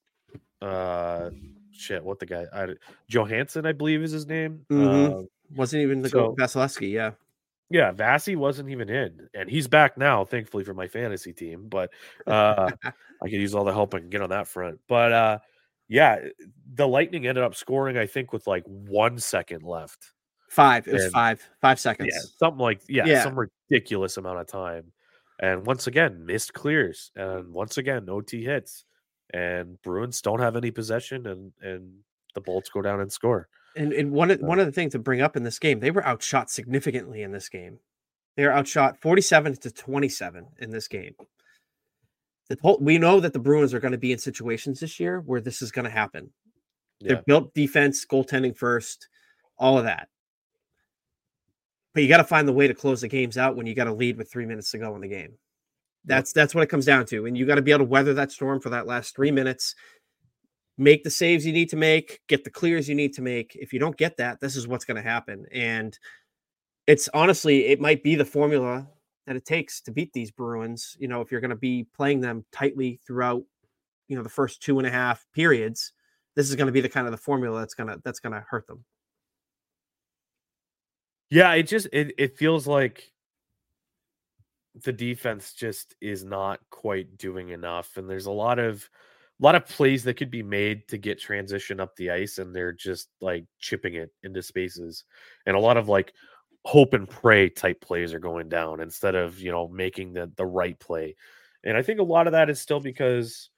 [0.61, 1.29] uh
[1.75, 2.67] shit, what the guy I,
[3.07, 4.65] Johansson, I believe is his name.
[4.71, 5.13] Mm-hmm.
[5.13, 5.21] Uh,
[5.55, 7.11] wasn't even the so, Vasilevskiy, yeah.
[7.71, 11.67] Yeah, Vasi wasn't even in, and he's back now, thankfully for my fantasy team.
[11.67, 11.89] But
[12.27, 14.79] uh I could use all the help I can get on that front.
[14.87, 15.39] But uh
[15.87, 16.19] yeah,
[16.73, 20.13] the Lightning ended up scoring, I think, with like one second left.
[20.49, 20.87] Five.
[20.87, 21.49] It was and, five.
[21.61, 22.09] Five seconds.
[22.13, 24.91] Yeah, something like yeah, yeah, some ridiculous amount of time.
[25.39, 28.85] And once again, missed clears, and once again, OT hits,
[29.33, 31.93] and Bruins don't have any possession, and and
[32.33, 33.47] the Bolts go down and score.
[33.75, 35.91] And and one of one of the things to bring up in this game, they
[35.91, 37.79] were outshot significantly in this game.
[38.37, 41.15] They are outshot forty-seven to twenty-seven in this game.
[42.49, 45.21] The whole, we know that the Bruins are going to be in situations this year
[45.25, 46.29] where this is going to happen.
[46.99, 47.13] Yeah.
[47.13, 49.07] They're built defense, goaltending first,
[49.57, 50.09] all of that.
[51.93, 53.85] But you got to find the way to close the games out when you got
[53.85, 55.33] to lead with three minutes to go in the game.
[56.05, 58.13] That's that's what it comes down to, and you got to be able to weather
[58.13, 59.75] that storm for that last three minutes.
[60.77, 63.55] Make the saves you need to make, get the clears you need to make.
[63.55, 65.45] If you don't get that, this is what's going to happen.
[65.53, 65.97] And
[66.85, 68.85] it's honestly, it might be the formula
[69.25, 70.97] that it takes to beat these Bruins.
[70.99, 73.43] You know, if you're going to be playing them tightly throughout,
[74.09, 75.93] you know, the first two and a half periods,
[76.35, 78.67] this is going to be the kind of the formula that's gonna that's gonna hurt
[78.67, 78.83] them.
[81.29, 83.11] Yeah, it just it, it feels like
[84.83, 88.89] the defense just is not quite doing enough and there's a lot of
[89.39, 92.55] a lot of plays that could be made to get transition up the ice and
[92.55, 95.03] they're just like chipping it into spaces
[95.45, 96.13] and a lot of like
[96.65, 100.45] hope and pray type plays are going down instead of you know making the the
[100.45, 101.15] right play
[101.63, 103.49] and i think a lot of that is still because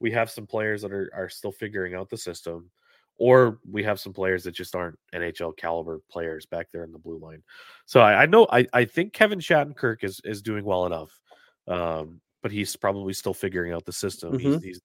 [0.00, 2.70] we have some players that are are still figuring out the system
[3.18, 6.98] or we have some players that just aren't NHL caliber players back there in the
[6.98, 7.42] blue line.
[7.86, 11.20] So I, I know I, I think Kevin Shattenkirk is is doing well enough,
[11.68, 14.32] um, but he's probably still figuring out the system.
[14.32, 14.52] Mm-hmm.
[14.54, 14.80] He's, he's,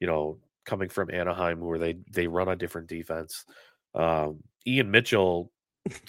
[0.00, 3.44] you know coming from Anaheim where they they run a different defense.
[3.94, 5.50] Um, Ian Mitchell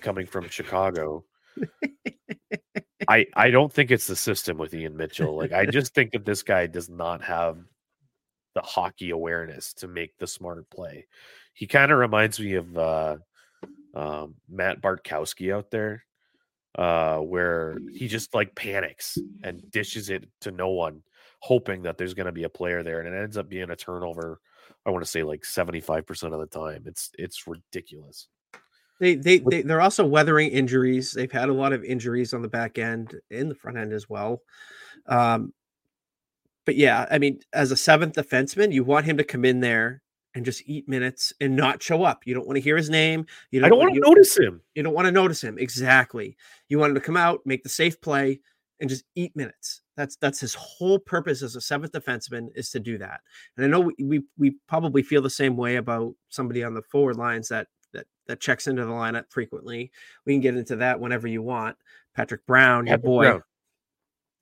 [0.01, 1.25] coming from Chicago.
[3.07, 5.35] I I don't think it's the system with Ian Mitchell.
[5.35, 7.57] Like I just think that this guy does not have
[8.55, 11.07] the hockey awareness to make the smart play.
[11.53, 13.17] He kind of reminds me of uh,
[13.93, 16.03] um, Matt Bartkowski out there,
[16.77, 21.03] uh, where he just like panics and dishes it to no one,
[21.39, 23.75] hoping that there's going to be a player there, and it ends up being a
[23.75, 24.39] turnover.
[24.85, 26.83] I want to say like seventy five percent of the time.
[26.85, 28.27] It's it's ridiculous.
[28.99, 31.11] They, they they they're also weathering injuries.
[31.11, 34.09] They've had a lot of injuries on the back end, in the front end as
[34.09, 34.41] well.
[35.07, 35.53] Um,
[36.65, 40.02] but yeah, I mean, as a seventh defenseman, you want him to come in there
[40.35, 42.25] and just eat minutes and not show up.
[42.25, 43.25] You don't want to hear his name.
[43.51, 44.61] You don't I don't want to notice him.
[44.75, 45.57] You don't want to notice him.
[45.57, 46.35] Exactly.
[46.69, 48.39] You want him to come out, make the safe play,
[48.79, 49.81] and just eat minutes.
[49.95, 53.21] That's that's his whole purpose as a seventh defenseman is to do that.
[53.57, 56.81] And I know we we, we probably feel the same way about somebody on the
[56.81, 59.91] forward lines that that that checks into the lineup frequently.
[60.25, 61.77] We can get into that whenever you want.
[62.15, 63.23] Patrick Brown, Patrick your boy.
[63.23, 63.43] Brown.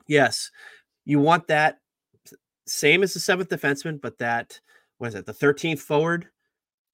[0.08, 0.52] Yes.
[1.06, 1.80] You want that
[2.68, 4.60] same as the seventh defenseman, but that
[5.02, 6.28] what is it, the 13th forward?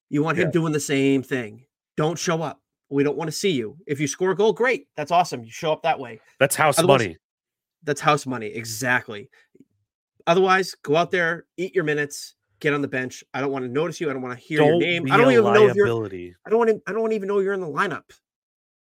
[0.08, 1.66] You want him doing the same thing.
[1.98, 2.62] Don't show up.
[2.88, 3.76] We don't want to see you.
[3.86, 4.88] If you score a goal, great.
[4.96, 5.44] That's awesome.
[5.44, 6.18] You show up that way.
[6.40, 7.16] That's house Otherwise, money.
[7.82, 8.46] That's house money.
[8.46, 9.28] Exactly.
[10.26, 13.22] Otherwise, go out there, eat your minutes, get on the bench.
[13.34, 14.08] I don't want to notice you.
[14.08, 15.12] I don't want to hear Don't your name.
[15.12, 15.86] I don't even know if you're.
[15.86, 16.80] I don't want to.
[16.86, 18.04] I don't want even know you're in the lineup.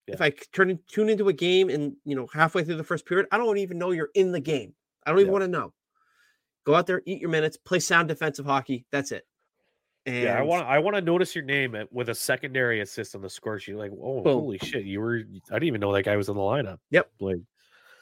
[0.08, 3.28] If I turn tune into a game and you know halfway through the first period,
[3.32, 4.74] I don't even know you're in the game.
[5.06, 5.32] I don't even Yeah.
[5.32, 5.74] want to know.
[6.64, 8.86] Go out there, eat your minutes, play sound defensive hockey.
[8.92, 9.26] That's it.
[10.06, 13.16] And Yeah, I want I want to notice your name at, with a secondary assist
[13.16, 13.76] on the score sheet.
[13.76, 14.40] Like, oh, Boom.
[14.40, 15.22] holy shit, you were!
[15.50, 16.80] I didn't even know that guy was in the lineup.
[16.90, 17.12] Yep.
[17.20, 17.38] Like,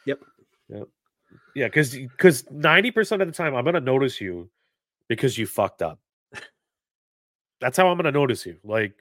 [0.06, 0.20] Yep.
[0.70, 0.88] Yep.
[1.56, 4.50] Yeah, because because ninety percent of the time I'm gonna notice you
[5.08, 6.00] because you fucked up.
[7.62, 8.58] That's how I'm gonna notice you.
[8.64, 8.94] Like,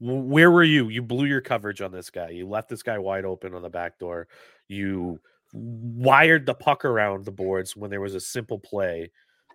[0.00, 0.88] where were you?
[0.88, 2.30] You blew your coverage on this guy.
[2.30, 4.28] You left this guy wide open on the back door.
[4.68, 5.20] You
[5.56, 9.10] wired the puck around the boards when there was a simple play.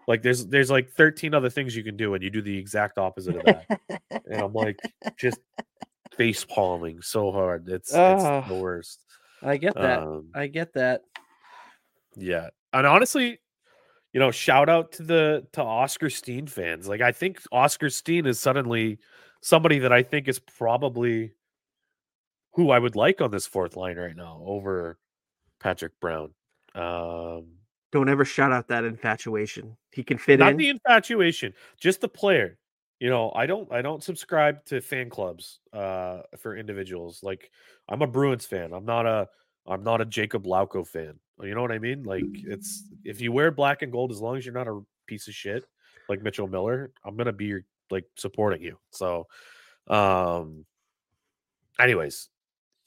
[0.07, 2.97] Like there's there's like 13 other things you can do, and you do the exact
[2.97, 4.01] opposite of that.
[4.25, 4.79] and I'm like
[5.17, 5.39] just
[6.15, 7.67] face palming so hard.
[7.69, 8.41] It's, it's Ah.
[8.47, 9.03] the worst.
[9.43, 9.99] I get that.
[10.03, 11.01] Um, I get that.
[12.15, 13.39] yeah, and honestly,
[14.13, 16.87] you know, shout out to the to Oscar Steen fans.
[16.87, 18.97] Like I think Oscar Steen is suddenly
[19.41, 21.31] somebody that I think is probably
[22.53, 24.97] who I would like on this fourth line right now over
[25.59, 26.33] Patrick Brown.
[26.75, 27.47] Um
[27.91, 29.75] Don't ever shout out that infatuation.
[29.91, 30.53] He can fit not in.
[30.53, 32.57] Not the infatuation, just the player.
[32.99, 37.21] You know, I don't I don't subscribe to fan clubs uh for individuals.
[37.23, 37.49] Like
[37.87, 38.73] I'm a Bruins fan.
[38.73, 39.27] I'm not a
[39.67, 41.19] I'm not a Jakub Lauko fan.
[41.41, 42.03] You know what I mean?
[42.03, 45.27] Like it's if you wear black and gold as long as you're not a piece
[45.27, 45.63] of shit
[46.09, 48.77] like Mitchell Miller, I'm going to be your like supporting you.
[48.91, 49.27] So
[49.87, 50.65] um
[51.79, 52.29] anyways,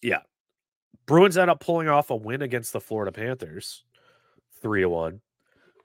[0.02, 0.20] yeah.
[1.06, 3.84] Bruins end up pulling off a win against the Florida Panthers.
[4.60, 5.20] 3 to 1.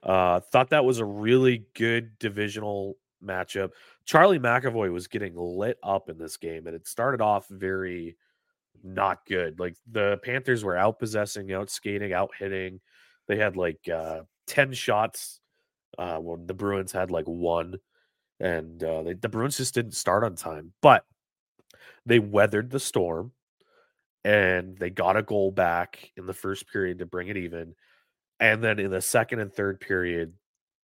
[0.02, 3.70] Uh, thought that was a really good divisional matchup.
[4.04, 8.16] Charlie McAvoy was getting lit up in this game, and it started off very
[8.84, 9.58] not good.
[9.58, 12.80] Like the Panthers were out possessing, out skating, out hitting.
[13.26, 15.40] They had like uh, 10 shots
[15.98, 17.76] uh, when the Bruins had like one,
[18.38, 20.72] and uh, they, the Bruins just didn't start on time.
[20.80, 21.04] But
[22.06, 23.32] they weathered the storm
[24.24, 27.74] and they got a goal back in the first period to bring it even.
[28.40, 30.32] And then in the second and third period,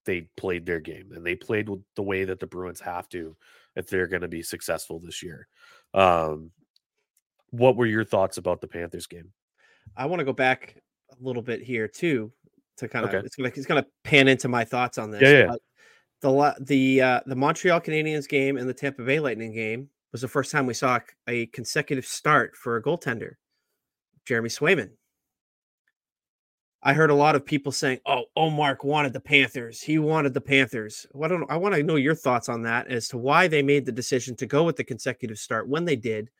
[0.04, 3.36] they played their game and they played the way that the Bruins have to
[3.76, 5.48] if they're going to be successful this year.
[5.92, 6.50] Um,
[7.50, 9.32] what were your thoughts about the Panthers game?
[9.96, 10.76] I want to go back
[11.10, 12.32] a little bit here too
[12.78, 13.24] to kind of Okay.
[13.24, 15.22] it's gonna it's gonna pan into my thoughts on this.
[15.22, 15.54] Yeah, yeah.
[16.20, 20.28] The the uh, the Montreal Canadiens game and the Tampa Bay Lightning game was the
[20.28, 23.32] first time we saw a consecutive start for a goaltender,
[24.24, 24.90] Jeremy Swayman.
[26.84, 29.80] I heard a lot of people saying, "Oh, Ullmark wanted the Panthers.
[29.80, 31.50] He wanted the Panthers." Well, I don't.
[31.50, 34.36] I want to know your thoughts on that as to why they made the decision
[34.36, 36.30] to go with the consecutive start when they did.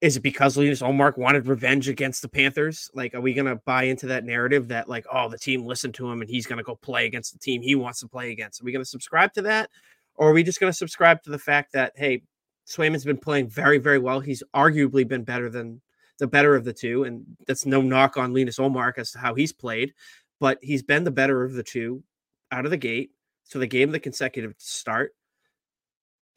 [0.00, 2.88] Is it because Linus Ullmark wanted revenge against the Panthers?
[2.94, 5.94] Like, are we going to buy into that narrative that, like, oh, the team listened
[5.94, 8.30] to him and he's going to go play against the team he wants to play
[8.30, 8.60] against?
[8.60, 9.70] Are we going to subscribe to that?
[10.14, 12.22] Or are we just going to subscribe to the fact that, hey,
[12.66, 14.20] Swayman's been playing very, very well.
[14.20, 15.80] He's arguably been better than
[16.18, 17.04] the better of the two.
[17.04, 19.94] And that's no knock on Linus Ullmark as to how he's played,
[20.40, 22.02] but he's been the better of the two
[22.50, 23.10] out of the gate.
[23.44, 25.14] So they gave him the consecutive start.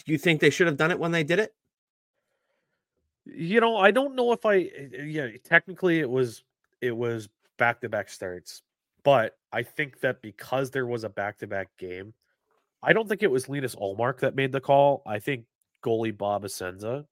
[0.06, 1.54] Do you think they should have done it when they did it?
[3.26, 6.44] You know, I don't know if I eh, eh, yeah, technically it was
[6.82, 8.64] it was back to back starts,
[9.04, 12.14] but I think that because there was a back to back game,
[12.82, 15.04] I don't think it was Linus Ullmark that made the call.
[15.06, 15.46] I think
[15.84, 17.06] goalie Bob Essensa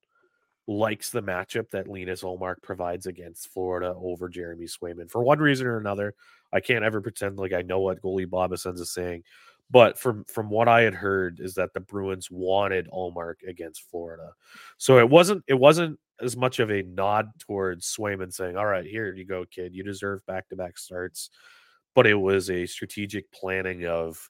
[0.67, 5.65] likes the matchup that Linus Ullmark provides against Florida over Jeremy Swayman for one reason
[5.65, 6.13] or another.
[6.51, 9.23] I can't ever pretend like I know what goalie Bob Essensa is saying,
[9.69, 14.31] but from from what I had heard is that the Bruins wanted Ullmark against Florida,
[14.77, 18.85] so it wasn't it wasn't as much of a nod towards Swayman saying, "All right,
[18.85, 21.29] here you go, kid, you deserve back to back starts,"
[21.95, 24.29] but it was a strategic planning of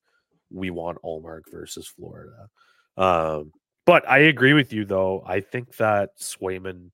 [0.50, 2.50] we want Ullmark versus Florida.
[2.98, 3.52] Um,
[3.88, 5.24] but I agree with you though.
[5.26, 6.92] I think that Swayman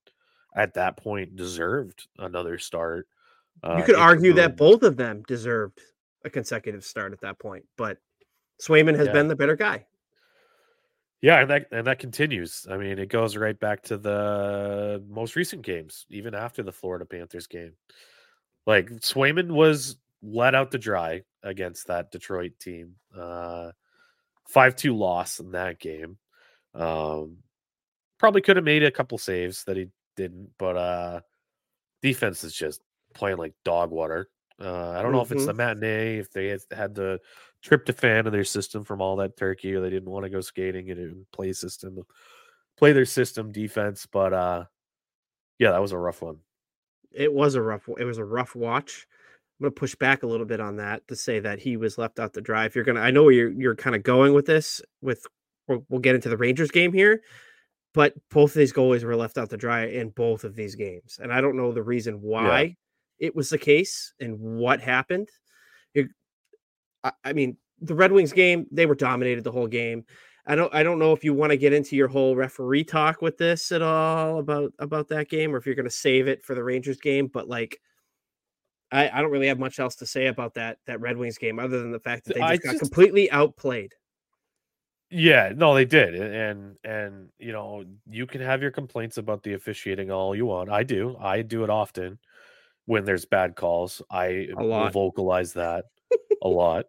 [0.56, 3.06] at that point deserved another start.
[3.62, 5.80] Uh, you could argue that both of them deserved
[6.24, 7.98] a consecutive start at that point, but
[8.62, 9.12] Swayman has Yeah.
[9.12, 9.84] been the better guy.
[11.20, 12.66] Yeah, and that and that continues.
[12.70, 17.06] I mean, it goes right back to the most recent games, even after the Florida
[17.06, 17.72] Panthers game.
[18.66, 22.96] Like Swayman was let out to dry against that Detroit team.
[23.16, 23.72] Uh
[24.48, 26.18] five two loss in that game.
[26.74, 27.38] Um
[28.18, 31.20] probably could have made a couple saves that he didn't, but uh
[32.02, 32.82] defense is just
[33.14, 34.28] playing like dog water.
[34.60, 37.20] Uh I don't know if it's the matinee, if they had- had the
[37.64, 40.90] tryptophan in their system from all that turkey, or they didn't want to go skating
[40.90, 42.04] and play system,
[42.76, 44.06] play their system defense.
[44.06, 44.64] But uh,
[45.58, 46.38] yeah, that was a rough one.
[47.10, 49.06] It was a rough it was a rough watch.
[49.60, 51.96] I'm going to push back a little bit on that to say that he was
[51.96, 52.64] left out to dry.
[52.64, 54.82] If you're going to, I know where you're you're kind of going with this.
[55.00, 55.26] With
[55.68, 57.22] we'll, we'll get into the Rangers game here,
[57.92, 61.18] but both of these goalies were left out to dry in both of these games,
[61.22, 63.26] and I don't know the reason why yeah.
[63.26, 65.28] it was the case and what happened.
[65.94, 66.08] It,
[67.02, 70.04] I, I mean, the Red Wings game, they were dominated the whole game.
[70.46, 73.22] I don't I don't know if you want to get into your whole referee talk
[73.22, 76.44] with this at all about about that game or if you're going to save it
[76.44, 77.80] for the Rangers game, but like
[78.92, 81.58] I, I don't really have much else to say about that that Red Wings game
[81.58, 83.94] other than the fact that they just I got just, completely outplayed.
[85.16, 89.54] Yeah, no, they did, and and you know you can have your complaints about the
[89.54, 90.70] officiating all you want.
[90.70, 92.18] I do, I do it often
[92.86, 94.02] when there's bad calls.
[94.10, 94.48] I
[94.92, 95.84] vocalize that
[96.42, 96.86] a lot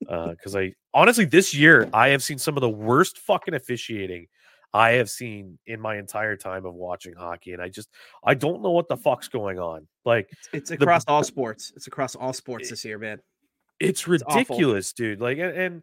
[0.00, 4.26] because uh, I honestly this year I have seen some of the worst fucking officiating
[4.74, 7.88] I have seen in my entire time of watching hockey, and I just
[8.22, 9.86] I don't know what the fuck's going on.
[10.04, 11.72] Like it's, it's across the, all sports.
[11.74, 13.18] It's across all sports this year, man.
[13.80, 15.20] It's ridiculous, dude.
[15.22, 15.82] Like and,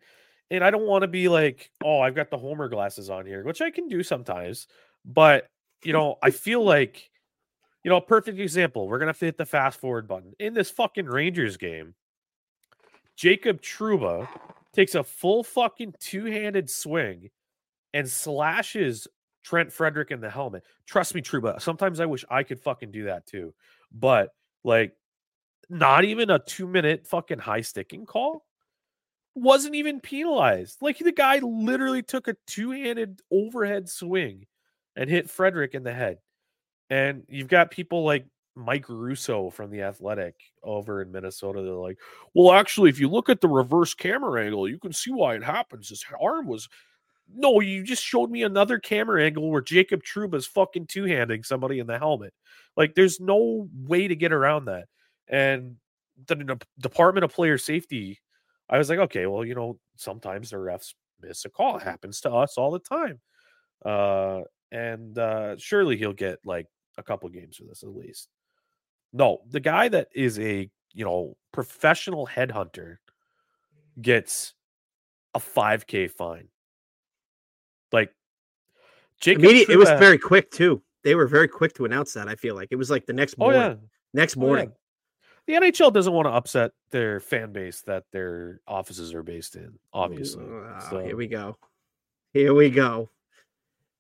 [0.52, 3.44] and I don't want to be like, oh, I've got the Homer glasses on here,
[3.44, 4.68] which I can do sometimes,
[5.06, 5.48] but
[5.84, 7.10] you know, I feel like
[7.84, 8.88] you know, a perfect example.
[8.88, 11.96] We're gonna have to hit the fast forward button in this fucking Rangers game.
[13.16, 14.28] Jacob Trouba
[14.74, 17.30] takes a full fucking two handed swing
[17.94, 19.08] and slashes
[19.44, 20.64] Trent Frederic in the helmet.
[20.86, 21.62] Trust me, Trouba.
[21.62, 23.54] Sometimes I wish I could fucking do that too.
[23.92, 24.30] But
[24.64, 24.94] like,
[25.70, 28.46] not even a two minute fucking high sticking call
[29.42, 30.78] wasn't even penalized.
[30.82, 34.46] Like the guy literally took a two handed overhead swing
[34.96, 36.18] and hit Frederic in the head.
[36.90, 38.26] And you've got people like
[38.56, 41.62] Mike Russo from the Athletic over in Minnesota.
[41.62, 42.00] They're like,
[42.34, 45.44] well, actually, if you look at the reverse camera angle, you can see why it
[45.44, 45.90] happens.
[45.90, 46.68] His arm was
[47.32, 51.80] no, you just showed me another camera angle where Jacob Trouba's fucking two handing somebody
[51.80, 52.34] in the helmet.
[52.76, 54.88] Like, there's no way to get around that.
[55.28, 55.76] And
[56.26, 58.20] the Department of Player Safety,
[58.70, 61.78] I was like, okay, well, you know, sometimes the refs miss a call.
[61.78, 63.20] It happens to us all the time.
[63.84, 68.30] Uh, and uh, surely he'll get like a couple games for this at least.
[69.12, 72.98] No, the guy that is a you know professional headhunter
[74.02, 74.54] gets
[75.34, 76.48] a 5k fine
[77.92, 78.14] like
[79.20, 80.82] Jacob Immediate, it was very quick too.
[81.04, 82.28] They were very quick to announce that.
[82.28, 83.62] I feel like it was like the next morning.
[83.62, 83.76] Oh, yeah.
[84.14, 84.68] Next morning.
[84.68, 84.76] Oh, yeah.
[85.50, 89.80] The NHL doesn't want to upset their fan base that their offices are based in.
[89.92, 91.00] Obviously, oh, so.
[91.00, 91.58] here we go.
[92.34, 93.10] Here we go.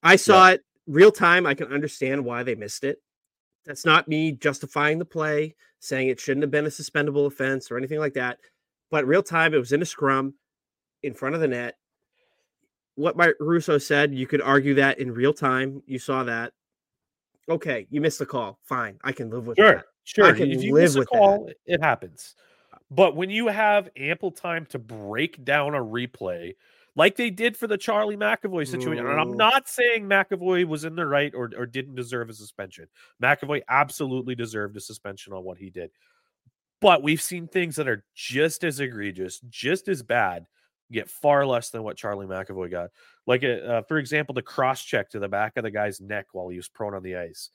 [0.03, 0.53] I saw yeah.
[0.53, 1.47] it real time.
[1.47, 3.01] I can understand why they missed it.
[3.65, 7.79] That's not me justifying the play, saying it shouldn't have been a suspendable offense or
[7.79, 8.37] anything like that.
[8.91, 10.35] But real time, it was in a scrum
[11.01, 11.79] in front of the net
[12.93, 15.81] what Mike Russo said, you could argue that in real time.
[15.87, 16.51] You saw that.
[17.49, 18.59] Okay, you missed the call.
[18.65, 19.85] Fine, I can live with sure, that.
[20.15, 21.55] Sure, if you live miss a call, that.
[21.67, 22.33] it happens.
[22.89, 26.55] But when you have ample time to break down a replay,
[26.95, 29.11] like they did for the Charlie McAvoy situation, Ooh.
[29.11, 32.87] and I'm not saying McAvoy was in the right or, or didn't deserve a suspension.
[33.21, 35.91] McAvoy absolutely deserved a suspension on what he did.
[36.81, 40.47] But we've seen things that are just as egregious, just as bad
[40.91, 42.89] get far less than what Charlie McAvoy got.
[43.27, 46.25] Like, uh, uh for example, the cross check to the back of the guy's neck
[46.31, 47.51] while he was prone on the ice.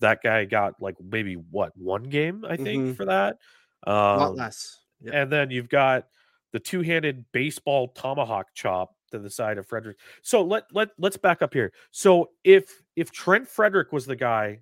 [0.00, 2.92] That guy got like maybe what one game, I think, mm-hmm.
[2.94, 3.38] for that.
[3.86, 4.78] Um, a lot less.
[5.02, 5.14] Yep.
[5.14, 6.06] And then you've got
[6.52, 9.98] the two-handed baseball tomahawk chop to the side of Frederic.
[10.22, 11.72] So let let let's back up here.
[11.90, 14.60] So if if Trent Frederic was the guy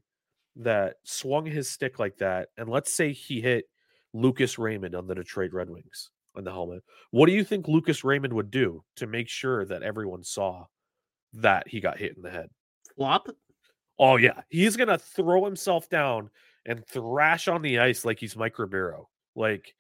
[0.57, 3.65] that swung his stick like that, and let's say he hit
[4.13, 6.83] Lucas Raymond on the Detroit Red Wings, on the helmet.
[7.11, 10.67] What do you think Lucas Raymond would do to make sure that everyone saw
[11.35, 12.49] that he got hit in the head?
[12.97, 13.29] Flop?
[13.99, 16.31] Oh yeah, he's gonna throw himself down
[16.67, 19.09] and thrash on the ice like he's Mike Ribeiro.
[19.35, 19.75] Like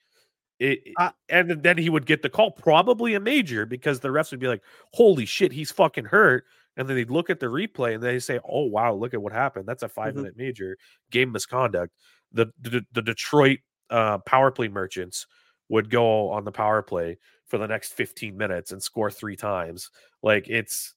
[0.59, 4.31] it, uh, and then he would get the call, probably a major, because the refs
[4.31, 6.45] would be like, "Holy shit, he's fucking hurt."
[6.76, 9.32] And then they'd look at the replay and they say, "Oh wow, look at what
[9.32, 9.66] happened.
[9.66, 10.22] That's a 5 mm-hmm.
[10.22, 10.76] minute major
[11.11, 11.93] game misconduct."
[12.32, 13.59] The the, the Detroit
[13.91, 15.26] uh, power play merchants
[15.68, 19.91] would go on the power play for the next 15 minutes and score three times.
[20.22, 20.95] Like it's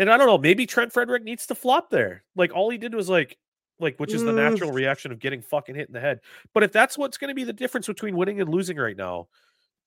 [0.00, 2.24] and I don't know, maybe Trent Frederic needs to flop there.
[2.34, 3.36] Like all he did was like
[3.78, 4.36] like which is the mm.
[4.36, 6.20] natural reaction of getting fucking hit in the head.
[6.54, 9.28] But if that's what's going to be the difference between winning and losing right now,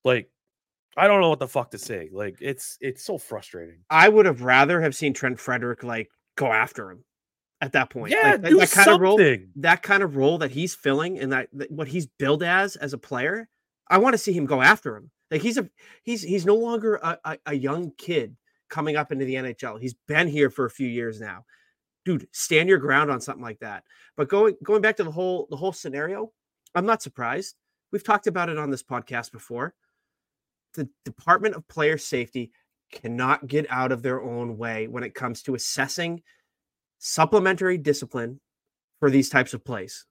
[0.04, 0.30] like
[0.96, 2.10] I don't know what the fuck to say.
[2.12, 3.80] Like it's it's so frustrating.
[3.90, 7.04] I would have rather have seen Trent Frederic like go after him
[7.60, 8.12] at that point.
[8.12, 8.94] Yeah, like, do that, kind something.
[8.94, 12.44] of role, that kind of role that he's filling and that, that what he's billed
[12.44, 13.48] as as a player.
[13.90, 15.10] I want to see him go after him.
[15.30, 15.68] Like he's a
[16.04, 18.36] he's he's no longer a, a, a, young kid
[18.74, 19.80] coming up into the NHL.
[19.80, 21.44] He's been here for a few years now.
[22.04, 23.84] Dude, stand your ground on something like that.
[24.16, 26.32] But going going back to the whole the whole scenario,
[26.74, 27.54] I'm not surprised.
[27.92, 29.74] we've talked about it on this podcast before.
[30.74, 32.50] The Department of Player Safety
[32.90, 36.22] cannot get out of their own way when it comes to assessing
[36.98, 38.40] supplementary discipline
[38.98, 40.04] for these types of plays.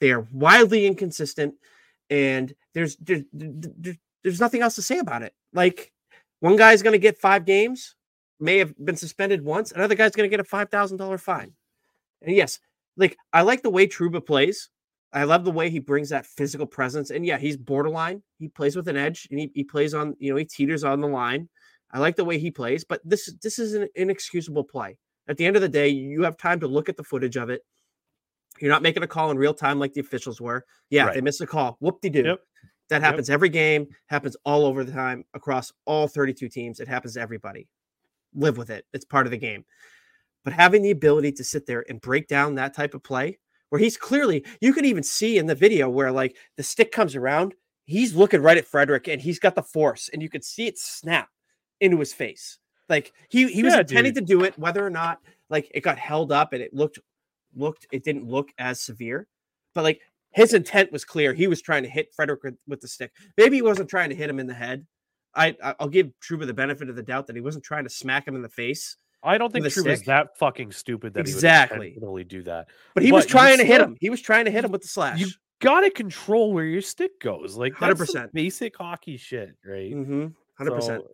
[0.00, 1.54] They are wildly inconsistent,
[2.10, 3.24] and there's there's,
[4.22, 5.32] there's nothing else to say about it.
[5.54, 5.92] Like
[6.40, 7.94] one guy's going to get five games,
[8.42, 9.72] may have been suspended once.
[9.72, 11.52] Another guy's going to get a five thousand dollar fine.
[12.20, 12.58] And yes,
[12.96, 14.68] like I like the way Trouba plays.
[15.12, 17.10] I love the way he brings that physical presence.
[17.10, 18.22] And yeah, he's borderline.
[18.38, 21.00] He plays with an edge, and he, he plays on you know he teeters on
[21.00, 21.48] the line.
[21.92, 24.98] I like the way he plays, but this this is an inexcusable play.
[25.28, 27.50] At the end of the day, you have time to look at the footage of
[27.50, 27.62] it.
[28.60, 30.64] You're not making a call in real time like the officials were.
[30.90, 31.14] Yeah, right.
[31.14, 31.76] they missed a call.
[31.80, 32.22] Whoop de doo.
[32.22, 32.40] Yep.
[32.88, 33.34] That happens yep.
[33.34, 36.80] every game, happens all over the time across all 32 teams.
[36.80, 37.68] It happens to everybody.
[38.34, 38.86] Live with it.
[38.92, 39.64] It's part of the game.
[40.44, 43.78] But having the ability to sit there and break down that type of play, where
[43.78, 47.54] he's clearly, you can even see in the video where like the stick comes around,
[47.84, 50.78] he's looking right at Frederic and he's got the force, and you could see it
[50.78, 51.28] snap
[51.80, 52.58] into his face.
[52.88, 54.26] Like he he was yeah, intending dude.
[54.26, 56.98] to do it, whether or not like it got held up and it looked
[57.54, 59.28] looked it didn't look as severe,
[59.74, 60.00] but like
[60.32, 61.32] his intent was clear.
[61.32, 63.12] He was trying to hit Frederic with the stick.
[63.36, 64.86] Maybe he wasn't trying to hit him in the head.
[65.34, 68.26] I I'll give Trouba the benefit of the doubt that he wasn't trying to smack
[68.26, 68.96] him in the face.
[69.22, 71.96] I don't think Trouba was that fucking stupid that exactly.
[71.98, 72.68] he would do that.
[72.94, 73.96] But he but was trying to hit him.
[74.00, 75.20] He was trying to hit him with the slash.
[75.20, 75.28] You
[75.60, 77.56] gotta control where your stick goes.
[77.56, 79.92] Like hundred percent basic hockey shit, right?
[79.92, 80.26] Mm-hmm.
[80.58, 81.04] Hundred percent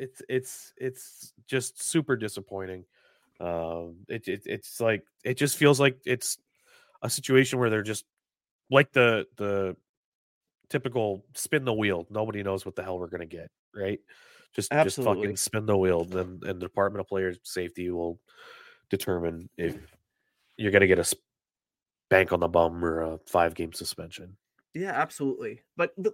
[0.00, 2.84] it's it's it's just super disappointing.
[3.38, 6.38] Um, it, it it's like it just feels like it's
[7.02, 8.04] a situation where they're just
[8.70, 9.76] like the the
[10.70, 12.06] typical spin the wheel.
[12.10, 14.00] Nobody knows what the hell we're gonna get, right?
[14.54, 15.12] Just Absolutely.
[15.12, 16.04] just fucking spin the wheel.
[16.04, 18.18] Then and the Department of Player Safety will
[18.88, 19.76] determine if
[20.56, 21.16] you're gonna get a
[22.08, 24.36] bank on the bum or a five game suspension.
[24.74, 25.62] Yeah, absolutely.
[25.76, 26.12] But, but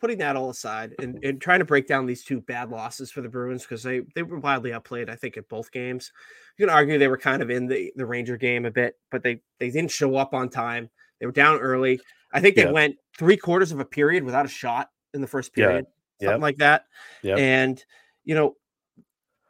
[0.00, 3.22] putting that all aside and, and trying to break down these two bad losses for
[3.22, 6.12] the Bruins because they they were wildly outplayed, I think, at both games.
[6.56, 9.22] You can argue they were kind of in the, the Ranger game a bit, but
[9.22, 10.90] they they didn't show up on time.
[11.20, 12.00] They were down early.
[12.32, 12.72] I think they yeah.
[12.72, 15.86] went three quarters of a period without a shot in the first period,
[16.20, 16.28] yeah.
[16.28, 16.84] something like that.
[17.22, 17.36] Yeah.
[17.36, 17.82] And
[18.24, 18.56] you know,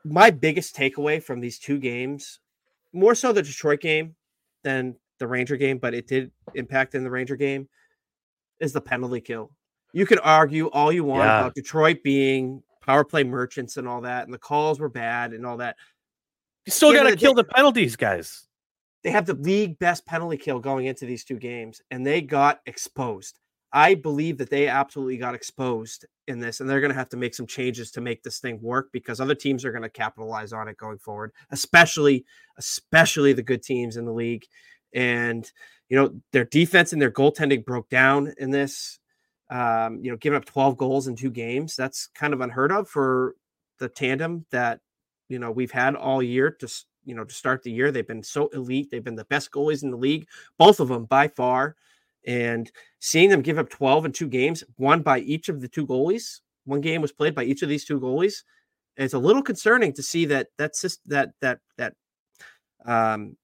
[0.04, 2.40] my biggest takeaway from these two games,
[2.92, 4.14] more so the Detroit game
[4.62, 7.68] than the Ranger game, but it did impact in the Ranger game,
[8.60, 9.50] is the penalty kill
[9.96, 11.40] you could argue all you want yeah.
[11.40, 15.46] about Detroit being power play merchants and all that, and the calls were bad and
[15.46, 15.76] all that.
[16.66, 18.46] You still got to kill the penalties, guys.
[19.02, 22.60] They have the league best penalty kill going into these two games, and they got
[22.66, 23.38] exposed.
[23.72, 27.16] I believe that they absolutely got exposed in this, and they're going to have to
[27.16, 30.52] make some changes to make this thing work because other teams are going to capitalize
[30.52, 32.24] on it going forward, especially,
[32.58, 34.44] especially the good teams in the league.
[34.94, 35.50] And
[35.88, 38.98] you know their defense and their goaltending broke down in this
[39.50, 41.76] um, you know, giving up 12 goals in two games.
[41.76, 43.34] That's kind of unheard of for
[43.78, 44.80] the tandem that,
[45.28, 46.68] you know, we've had all year to,
[47.06, 47.90] you know, to start the year.
[47.90, 48.90] They've been so elite.
[48.90, 50.28] They've been the best goalies in the league,
[50.58, 51.76] both of them by far.
[52.26, 55.86] And seeing them give up 12 in two games, one by each of the two
[55.86, 58.42] goalies, one game was played by each of these two goalies.
[58.96, 61.94] It's a little concerning to see that that's just that, that, that,
[62.84, 63.36] um,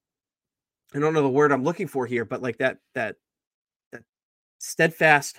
[0.94, 3.16] I don't know the word I'm looking for here, but like that, that,
[3.92, 4.02] that
[4.58, 5.38] steadfast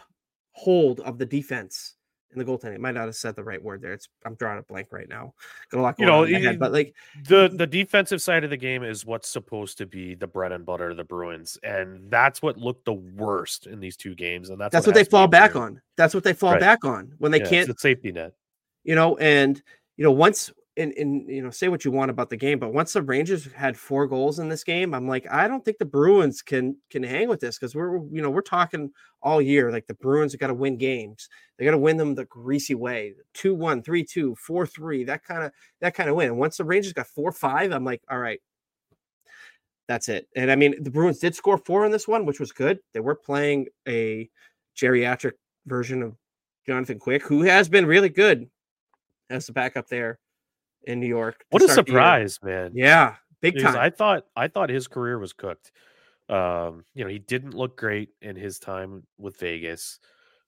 [0.54, 1.96] hold of the defense
[2.34, 2.80] in the goaltending.
[2.80, 3.94] Might not have said the right word there.
[3.94, 5.34] It's I'm drawing a blank right now.
[5.70, 6.96] Got a lot you know, head, but like
[7.28, 10.66] the the defensive side of the game is what's supposed to be the bread and
[10.66, 14.50] butter of the Bruins, and that's what looked the worst in these two games.
[14.50, 15.82] And that's that's what, what they fall back on.
[15.98, 16.60] That's what they fall right.
[16.60, 17.70] back on when they yeah, can't.
[17.70, 18.34] It's safety net.
[18.84, 19.62] You know, and
[19.98, 22.74] you know once and, and you know say what you want about the game but
[22.74, 25.86] once the rangers had four goals in this game i'm like i don't think the
[25.86, 28.90] bruins can can hang with this because we're you know we're talking
[29.24, 31.30] all year like the bruins have got to win games.
[31.58, 35.96] They got to win them the greasy way 2-1 3-2 4-3 that kind of that
[35.96, 36.28] kind of win.
[36.28, 38.42] And once the rangers got 4-5 i'm like all right
[39.88, 40.28] that's it.
[40.36, 42.80] And i mean the bruins did score four in this one which was good.
[42.94, 44.30] They were playing a
[44.78, 45.34] geriatric
[45.66, 46.16] version of
[46.68, 48.50] jonathan quick who has been really good
[49.30, 50.20] as the backup there
[50.86, 51.46] in New York.
[51.50, 52.72] What a surprise, man!
[52.74, 53.78] Yeah, big time.
[53.78, 55.72] I thought I thought his career was cooked.
[56.30, 60.00] Um, you know, he didn't look great in his time with Vegas.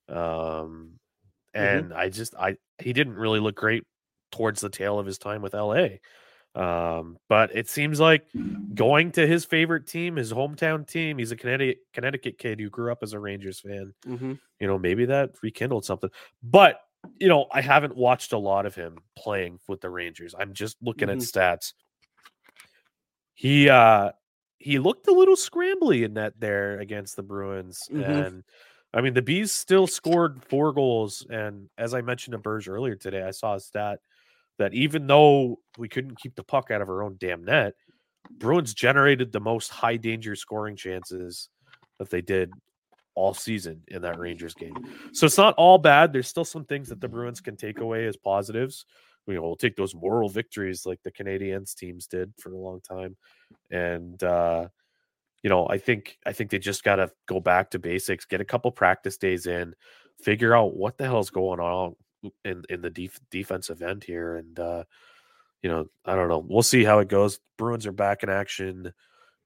[0.08, 0.94] Um, mm-hmm.
[1.54, 1.98] and mm-hmm.
[1.98, 3.84] I just I he didn't really look great
[4.32, 5.98] towards the tail of his time with LA.
[6.54, 8.26] Um, but it seems like
[8.74, 12.90] going to his favorite team, his hometown team, he's a Connecticut Connecticut kid who grew
[12.90, 13.92] up as a Rangers fan.
[14.06, 14.32] Mm-hmm.
[14.60, 16.10] You know, maybe that rekindled something.
[16.42, 16.80] But
[17.18, 20.34] you know, I haven't watched a lot of him playing with the Rangers.
[20.38, 21.18] I'm just looking mm-hmm.
[21.18, 21.72] at stats.
[23.34, 24.12] He uh
[24.58, 28.02] he looked a little scrambly in that there against the Bruins mm-hmm.
[28.02, 28.44] and
[28.96, 32.94] I mean, the bees still scored four goals, and as I mentioned to Burg earlier
[32.94, 33.98] today, I saw a stat
[34.58, 37.74] that even though we couldn't keep the puck out of our own damn net,
[38.30, 41.50] Bruins generated the most high danger scoring chances
[41.98, 42.52] that they did
[43.16, 44.74] all season in that Rangers game.
[45.12, 46.12] So it's not all bad.
[46.12, 48.86] There's still some things that the Bruins can take away as positives.
[49.26, 52.80] You know, we'll take those moral victories like the Canadiens teams did for a long
[52.80, 53.16] time.
[53.72, 54.68] And uh,
[55.42, 58.44] you know, I think I think they just gotta go back to basics, get a
[58.44, 59.74] couple practice days in,
[60.22, 61.96] figure out what the hell's going on
[62.44, 64.36] in in the def- defensive end here.
[64.36, 64.84] And uh,
[65.62, 66.44] you know, I don't know.
[66.46, 67.40] We'll see how it goes.
[67.56, 68.92] Bruins are back in action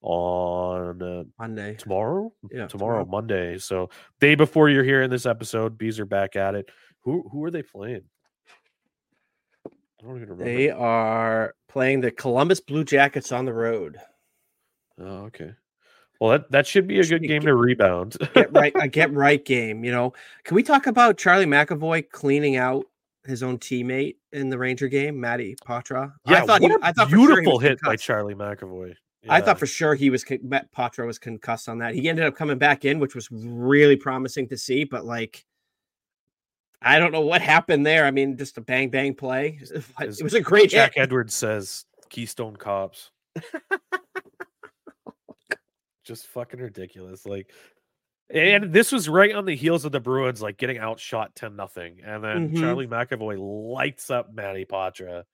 [0.03, 1.75] on uh, Monday.
[1.77, 2.33] tomorrow.
[2.51, 3.05] Yeah, tomorrow, tomorrow.
[3.07, 3.59] Monday.
[3.59, 3.91] So
[4.21, 6.71] day before you're hearing this episode, bees are back at it.
[7.05, 8.03] Who who are they playing?
[9.67, 9.71] I
[10.07, 10.45] don't even remember.
[10.45, 13.99] They are playing the Columbus Blue Jackets on the road.
[14.99, 15.53] Oh, okay.
[16.21, 18.17] Well, that, that should be a Should good game get- to rebound.
[18.35, 19.85] Get right, a get right game.
[19.85, 20.13] You know,
[20.45, 22.85] can we talk about Charlie McAvoy cleaning out
[23.25, 26.13] his own teammate in the Ranger game, Matty Poitras?
[26.27, 27.97] yeah, I thought what he, a I thought sure beautiful was hit by.
[27.97, 28.95] Charlie McAvoy.
[29.29, 31.95] I thought for sure he was Matt Poitras was concussed on that.
[31.95, 34.85] He ended up coming back in, which was really promising to see.
[34.85, 35.45] But like,
[36.81, 38.07] I don't know what happened there.
[38.07, 39.59] I mean, just a bang bang play.
[39.61, 39.71] As
[40.21, 41.03] It was a great Jack hit.
[41.03, 43.11] Edwards says Keystone Cops.
[46.05, 47.27] Just fucking ridiculous.
[47.27, 47.53] Like
[48.31, 51.99] and this was right on the heels of the Bruins like getting outshot 10 nothing.
[52.05, 52.61] And then Mhm.
[52.61, 55.25] Charlie McAvoy lights up Matty Poitras.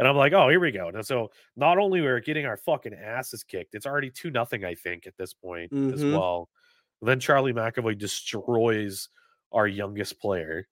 [0.00, 0.88] And I'm like, oh, here we go.
[0.88, 4.74] And so not only we're getting our fucking asses kicked, it's already two nothing, I
[4.74, 6.12] think, at this point as Mhm.
[6.14, 6.48] well.
[7.02, 9.08] then Charlie McAvoy destroys
[9.52, 10.66] our youngest player.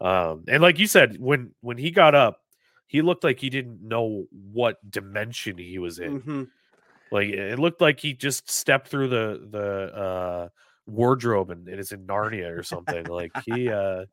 [0.00, 2.40] Um, and like you said, when when he got up,
[2.86, 6.20] he looked like he didn't know what dimension he was in.
[6.22, 6.50] Mhm.
[7.10, 10.48] Like it looked like he just stepped through the the uh
[10.86, 13.04] wardrobe and it is in Narnia or something.
[13.06, 14.06] like he uh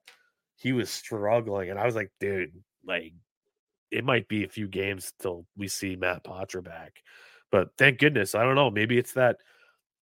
[0.57, 3.13] he was struggling and I was like, dude, like
[3.91, 6.93] it might be a few games till we see Matt Poitras back.
[7.51, 9.37] But thank goodness, I don't know, maybe it's that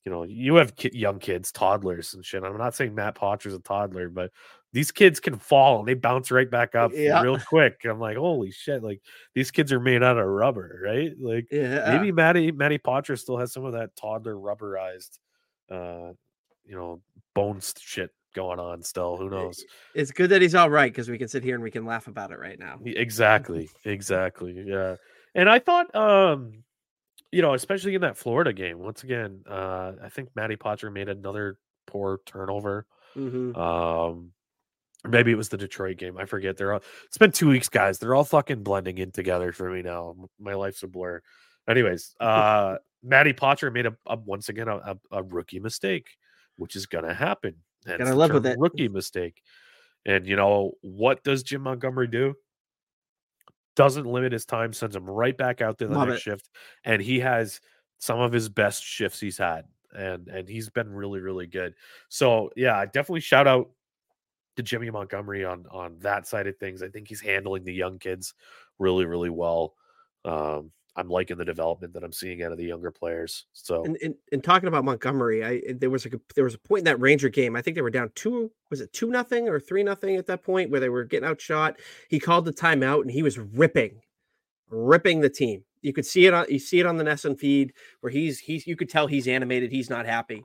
[0.05, 2.43] you know, you have ki- young kids, toddlers and shit.
[2.43, 4.29] I'm not saying Matt Poitras's a toddler, but
[4.71, 7.23] these kids can fall and they bounce right back up Yeah.
[7.23, 7.81] real quick.
[7.86, 8.83] I'm like, holy shit!
[8.83, 9.01] Like
[9.33, 11.11] these kids are made out of rubber, right?
[11.19, 11.95] Like Yeah.
[11.97, 15.17] maybe Matty Matty Poitras still has some of that toddler rubberized,
[15.71, 16.11] uh,
[16.65, 17.01] you know,
[17.33, 18.83] bones shit going on.
[18.83, 19.65] Still, who knows?
[19.95, 22.07] it's good that he's all right because we can sit here and we can laugh
[22.07, 22.77] about it right now.
[22.86, 24.63] Exactly, exactly.
[24.67, 24.97] Yeah,
[25.33, 26.63] and I thought, um,
[27.31, 31.09] you know, especially in that Florida game, once again, uh, I think Matty Poitras made
[31.09, 31.57] another
[31.88, 32.86] poor turnover.
[33.15, 33.57] Mhm.
[33.57, 34.31] Um,
[35.07, 36.17] maybe it was the Detroit game.
[36.17, 36.57] I forget.
[36.57, 36.83] They're all.
[37.05, 37.97] It's been two weeks, guys.
[37.97, 40.15] They're all fucking blending in together for me now.
[40.39, 41.21] My life's a blur.
[41.67, 46.07] Anyways, uh, Matty Poitras made a, a once again a, a, a rookie mistake,
[46.57, 47.55] which is gonna happen.
[47.86, 48.59] Gotta the live with it.
[48.59, 49.41] Rookie mistake.
[50.05, 52.36] And you know what does Jim Montgomery do?
[53.75, 56.23] Doesn't limit his time, sends him right back out there the Love next it.
[56.23, 56.49] shift,
[56.83, 57.59] and he has
[57.97, 61.73] some of his best shifts he's had, and and he's been really really good.
[62.09, 63.69] So yeah, I definitely shout out
[64.55, 66.81] to Jimmy Montgomery on on that side of things.
[66.81, 68.33] I think he's handling the young kids
[68.79, 69.73] really really well.
[70.23, 73.45] Um, I'm liking the development that I'm seeing out of the younger players.
[73.53, 76.59] So And, and and talking about Montgomery, I eh, there was a there was a
[76.59, 77.55] point in that Ranger game.
[77.55, 78.51] I think they were down two.
[78.69, 81.79] Was it two nothing or three nothing at that point where they were getting outshot?
[82.09, 83.99] He called the timeout and he was ripping,
[84.69, 85.63] ripping the team.
[85.81, 88.65] You could see it on you see it on the NESN feed where he's he's
[88.65, 89.71] you could tell he's animated.
[89.71, 90.43] He's not happy.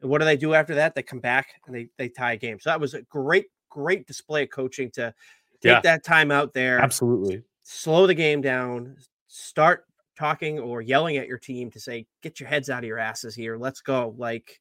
[0.00, 0.94] And what do they do after that?
[0.94, 2.58] They come back and they they tie a game.
[2.60, 5.14] So that was a great great display of coaching to
[5.62, 5.80] take Yeah.
[5.80, 8.96] that time out there absolutely, slow the game down,
[9.28, 9.86] start
[10.16, 13.34] talking or yelling at your team to say, "Get your heads out of your asses
[13.34, 13.56] here.
[13.56, 14.60] Let's go." Like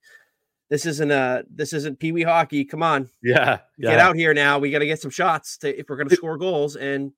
[0.70, 2.64] this isn't a this isn't Pee Wee hockey.
[2.66, 3.92] Come on, yeah, yeah.
[3.92, 4.58] get out here now.
[4.58, 6.78] We got to get some shots to if we're going to score goals.
[6.78, 7.12] And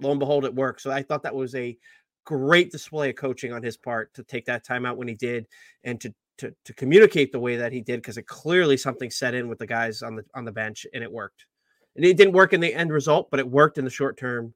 [0.00, 0.82] lo and behold, it worked.
[0.82, 1.76] So I thought that was a
[2.24, 5.46] great display of coaching on his part to take that time out when he did
[5.84, 9.34] and to to, to communicate the way that he did because it clearly something set
[9.34, 11.46] in with the guys on the on the bench and it worked.
[11.96, 14.54] And it didn't work in the end result, but it worked in the short term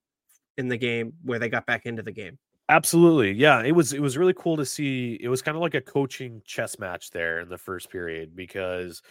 [0.59, 2.39] in the game where they got back into the game.
[2.73, 3.33] Absolutely.
[3.33, 5.19] Yeah, it was it was really cool to see.
[5.21, 9.03] It was kind of like a coaching chess match there in the first period because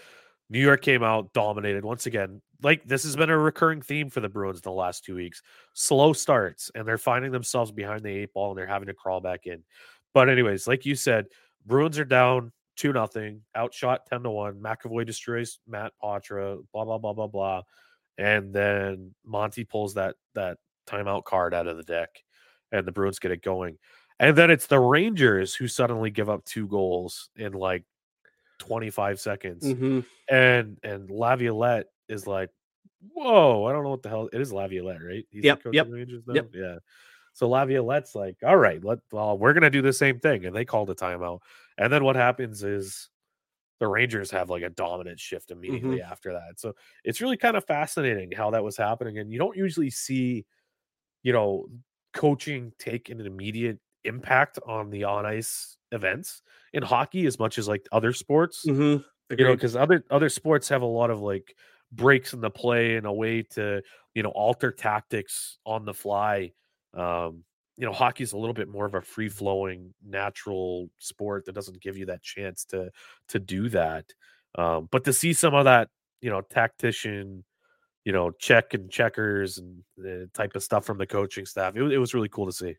[0.50, 2.42] New York came out dominated once again.
[2.64, 5.42] Like this has been a recurring theme for the Bruins in the last 2 weeks.
[5.74, 9.22] Slow starts and they're finding themselves behind the eight ball and they're having to crawl
[9.22, 9.64] back in.
[10.14, 11.28] But anyways, like you said,
[11.66, 14.56] Bruins are down 2 nothing, outshot 10 to 1.
[14.62, 17.64] McAvoy destroys Matt Poitras, blah blah blah blah blah.
[18.18, 22.10] And then Monty pulls that that timeout card out of the deck
[22.72, 23.78] and the Bruins get it going.
[24.20, 27.86] And then it's the Rangers who suddenly give up two goals in like
[28.60, 29.66] 25 seconds.
[29.66, 30.06] Mhm.
[30.30, 32.50] And and Laviolette is like,
[33.14, 35.26] whoa, I don't know what the hell it is Laviolette, right?
[35.32, 36.50] He's the Yep, of yep, the yep.
[36.54, 36.78] Yeah.
[37.34, 40.46] So Laviolette's like, all right, let well, we're gonna do the same thing.
[40.46, 41.40] And they called a timeout.
[41.78, 43.10] And then what happens is
[43.80, 46.12] the Rangers have like a dominant shift immediately Mm-hmm.
[46.12, 46.60] after that.
[46.60, 49.18] So it's really kind of fascinating how that was happening.
[49.18, 50.46] And you don't usually see,
[51.24, 51.68] you know,
[52.14, 56.42] coaching take an immediate impact on the on ice events
[56.74, 59.04] in hockey as much as like other sports Mhm.
[59.38, 61.56] you know because other other sports have a lot of like
[61.92, 63.82] breaks in the play and a way to
[64.16, 66.52] you know alter tactics on the fly
[66.94, 67.44] um
[67.78, 71.82] you know hockey's a little bit more of a free flowing natural sport that doesn't
[71.82, 72.92] give you that chance to
[73.28, 74.06] to do that
[74.58, 75.90] um but to see some of that
[76.22, 77.44] you know tactician
[78.06, 81.84] you know check and checkers and the type of stuff from the coaching staff it,
[81.92, 82.76] it was really cool to see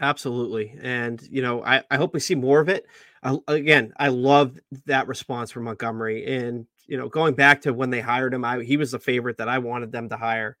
[0.00, 0.76] Absolutely.
[0.82, 2.86] And, you know, I, I hope we see more of it.
[3.22, 6.26] I, again, I love that response from Montgomery.
[6.26, 9.38] And, you know, going back to when they hired him, I, he was the favorite
[9.38, 10.56] that I wanted them to hire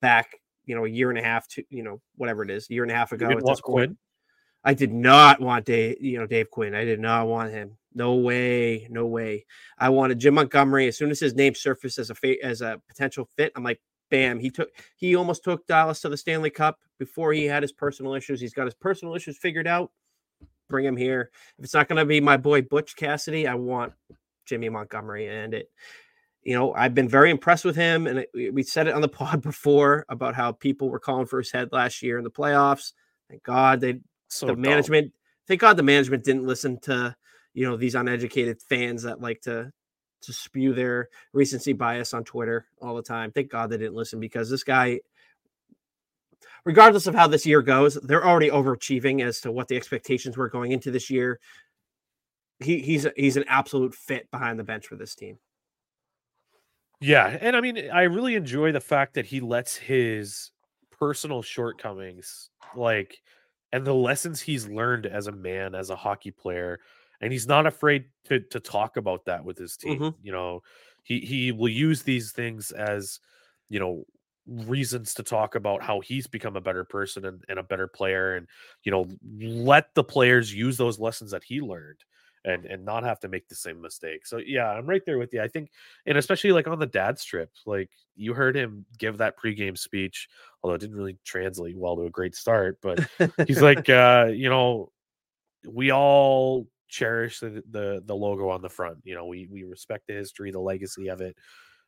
[0.00, 2.74] back, you know, a year and a half to, you know, whatever it is, a
[2.74, 3.26] year and a half ago.
[3.26, 3.62] at want this point.
[3.62, 3.96] Quinn?
[4.64, 6.74] I did not want Dave, you know, Dave Quinn.
[6.74, 7.76] I did not want him.
[7.94, 9.46] No way, no way.
[9.78, 10.86] I wanted Jim Montgomery.
[10.86, 13.80] As soon as his name surfaced as a fa- as a potential fit, I'm like,
[14.10, 14.38] bam.
[14.38, 18.14] He took he almost took Dallas to the Stanley Cup before he had his personal
[18.14, 18.40] issues.
[18.40, 19.90] He's got his personal issues figured out.
[20.68, 21.30] Bring him here.
[21.58, 23.92] If it's not going to be my boy Butch Cassidy, I want
[24.46, 25.26] Jimmy Montgomery.
[25.26, 25.70] And it,
[26.42, 28.06] you know, I've been very impressed with him.
[28.06, 31.38] And it, we- said it on the pod before about how people were calling for
[31.38, 32.92] his head last year in the playoffs.
[33.28, 35.12] Thank God they so the management
[35.48, 37.14] thank god the management didn't listen to
[37.54, 39.72] you know these uneducated fans that like to
[40.22, 43.30] to spew their recency bias on twitter all the time.
[43.32, 45.00] Thank god they didn't listen because this guy
[46.64, 50.48] regardless of how this year goes they're already overachieving as to what the expectations were
[50.48, 51.40] going into this year.
[52.62, 55.38] He, he's he's an absolute fit behind the bench for this team.
[57.00, 60.50] Yeah, and I mean, I really enjoy the fact that he lets his
[60.98, 63.22] personal shortcomings, like,
[63.72, 66.78] and the lessons he's learned as a man, as a hockey player,
[67.20, 69.98] and he's not afraid to to talk about that with his team.
[69.98, 70.14] Mhm.
[70.22, 70.62] You know,
[71.02, 73.20] he he will use these things as,
[73.68, 74.04] you know,
[74.46, 78.36] reasons to talk about how he's become a better person and, and a better player,
[78.36, 78.46] and
[78.84, 79.06] you know,
[79.38, 81.98] let the players use those lessons that he learned.
[82.42, 84.26] And, and not have to make the same mistake.
[84.26, 85.42] So yeah, I'm right there with you.
[85.42, 85.68] I think
[86.06, 90.26] and especially like on the dad strip, like you heard him give that pregame speech,
[90.62, 92.78] although it didn't really translate well to a great start.
[92.80, 93.06] But
[93.46, 94.90] he's like, uh, you know,
[95.68, 98.98] we all cherish the, the the logo on the front.
[99.04, 101.36] You know, we we respect the history, the legacy of it.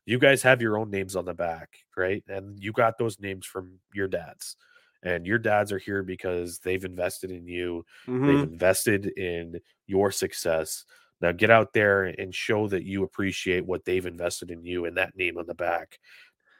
[0.06, 2.24] You guys have your own names on the back, right?
[2.28, 4.56] And you got those names from your dads.
[5.04, 8.26] And your dads are here because they've invested in you Mhm.
[8.26, 10.84] They've invested in your success.
[11.20, 14.96] Now get out there and show that you appreciate what they've invested in you and
[14.96, 15.98] that name on the back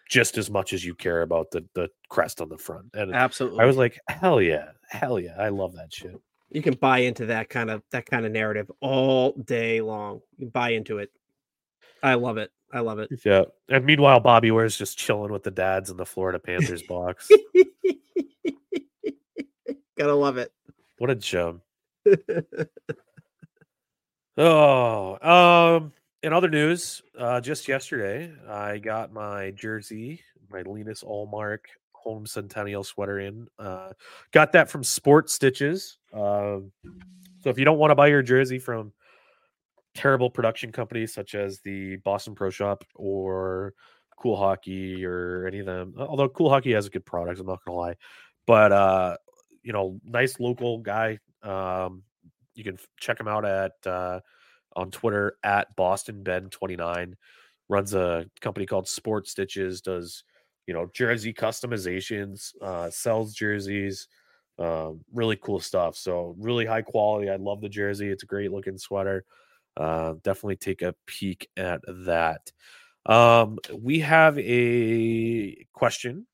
[0.09, 2.91] just as much as you care about the the crest on the front.
[2.95, 5.37] And absolutely I was like, hell yeah, hell yeah.
[5.39, 6.19] I love that shit.
[6.53, 10.49] You can buy into that kind of that kind of narrative all day long you
[10.49, 11.11] buy into it
[12.03, 13.45] i love it i love it Yeah.
[13.69, 17.31] And meanwhile, Bobby Orr's just chilling with the dads in the Florida Panthers box.
[19.97, 20.53] Gotta love it.
[20.99, 21.63] What a gem.
[24.39, 25.93] Oh, um,
[26.23, 31.59] in other news, uh, just yesterday, I got my jersey, my Linus Ullmark
[32.03, 33.47] home centennial sweater in.
[33.59, 33.91] Uh,
[34.33, 35.99] got that from Sport Stitches.
[36.13, 36.73] Um,
[37.41, 38.93] so if you don't want to buy your jersey from
[39.95, 43.75] terrible production companies such as the Boston Pro Shop or
[44.17, 47.65] Cool Hockey or any of them, although Cool Hockey has a good product, I'm not
[47.65, 47.97] gonna lie,
[48.47, 49.17] but uh,
[49.63, 51.19] you know, nice local guy.
[51.43, 52.03] Um,
[52.55, 54.21] you can check him out at uh,
[54.77, 57.17] on Twitter at Boston Ben 29.
[57.69, 59.81] Runs a company called Sport Stitches.
[59.81, 60.25] Does
[60.67, 64.09] you know jersey customizations, uh, sells jerseys,
[64.59, 65.97] um, really cool stuff.
[65.97, 67.31] So really high quality.
[67.31, 68.09] I love the jersey.
[68.09, 69.25] It's a great looking sweater.
[69.77, 72.53] Uh, definitely take a peek at that.
[73.07, 76.27] Um, we have a question.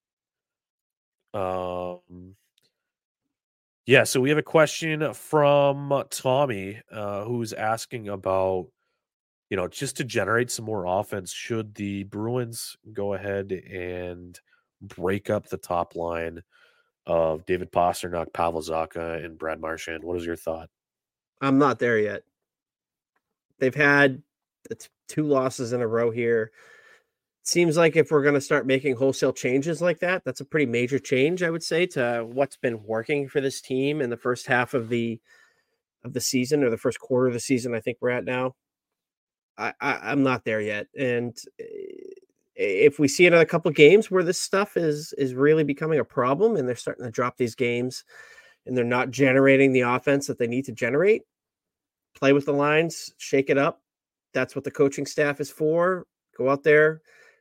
[1.32, 2.34] Um,
[3.86, 8.66] yeah, so we have a question from Tommy, uh, who's asking about,
[9.50, 14.38] you know, just to generate some more offense, should the Bruins go ahead and
[14.82, 16.42] break up the top line
[17.06, 20.04] of David Pastrnak, Pavel Zacha, and Brad Marchand?
[20.04, 20.68] What is your thought?
[21.40, 22.24] I'm not there yet.
[23.58, 24.22] They've had
[25.08, 26.52] two losses in a row here.
[27.42, 30.66] Seems like if we're going to start making wholesale changes like that, that's a pretty
[30.66, 34.46] major change, I would say, to what's been working for this team in the first
[34.46, 35.18] half of the
[36.04, 37.74] of the season or the first quarter of the season.
[37.74, 38.54] I think we're at now.
[39.58, 41.64] I, I am not there yet, and eh,
[42.54, 46.56] if we see another couple games where this stuff is is really becoming a problem,
[46.56, 48.04] and they're starting to drop these games,
[48.66, 51.22] and they're not generating the offense that they need to generate,
[52.14, 53.82] play with the lines, shake it up.
[54.34, 56.06] That's what the coaching staff is for.
[56.36, 57.00] Go out there,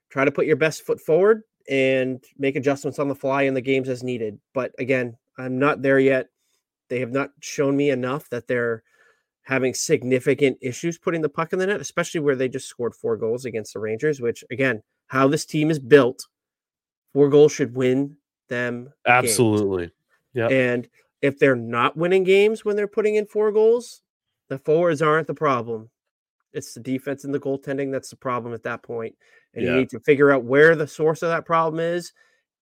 [0.09, 3.61] try to put your best foot forward, and make adjustments on the fly in the
[3.61, 4.39] games as needed.
[4.53, 6.29] But again, I'm not there yet.
[6.89, 8.83] They have not shown me enough that they're
[9.47, 13.15] having significant issues putting the puck in the net, especially where they just scored four
[13.15, 16.27] goals against the Rangers, which again, how this team is built,
[17.13, 18.17] four goals should win
[18.49, 18.91] them.
[19.07, 19.89] Absolutely.
[20.33, 20.49] Yeah.
[20.49, 20.89] And
[21.21, 24.01] if they're not winning games when they're putting in four goals,
[24.49, 25.89] the forwards aren't the problem.
[26.51, 29.15] It's the defense and the goaltending that's the problem at that point.
[29.53, 29.71] And yeah.
[29.71, 32.11] you need to figure out where the source of that problem is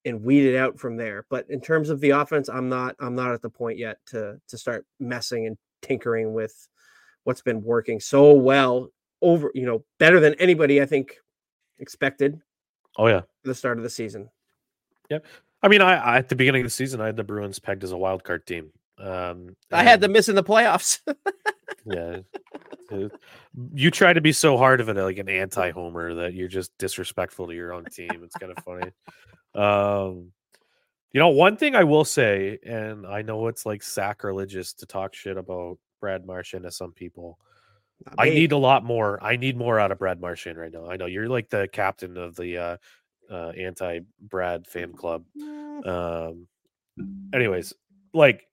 [0.06, 1.26] and weed it out from there.
[1.32, 4.40] But in terms of the offense, I'm not I'm not at the point yet to
[4.50, 6.68] to start messing and tinkering with
[7.26, 8.90] what's been working so well
[9.22, 11.18] over, you know, better than anybody I think
[11.80, 12.40] expected.
[12.98, 13.22] Oh yeah.
[13.44, 14.30] the start of the season.
[15.10, 15.26] Yep.
[15.62, 17.84] I mean, I, I, at the beginning of the season I had the Bruins pegged
[17.84, 18.72] as a wild card team.
[18.98, 21.02] Um I had them missing the playoffs.
[21.86, 22.20] yeah.
[23.74, 27.48] You try to be so hard of it like an anti-homer that you're just disrespectful
[27.48, 28.22] to your own team.
[28.24, 28.92] It's kind of funny.
[29.54, 30.32] Um
[31.12, 35.14] you know, one thing I will say, and I know it's like sacrilegious to talk
[35.14, 37.40] shit about Brad Marchand to some people.
[38.16, 39.18] I need a lot more.
[39.24, 40.88] I need more out of Brad Marchand right now.
[40.88, 42.78] I know you're like the captain of the uh,
[43.32, 45.24] uh, anti Brad fan club.
[45.36, 45.88] Mm.
[45.88, 46.48] Um,
[47.34, 47.74] anyways,
[48.14, 48.48] like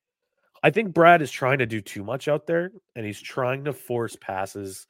[0.63, 3.75] I think Brad is trying to do too much out there, and he's trying to
[3.75, 4.87] force passes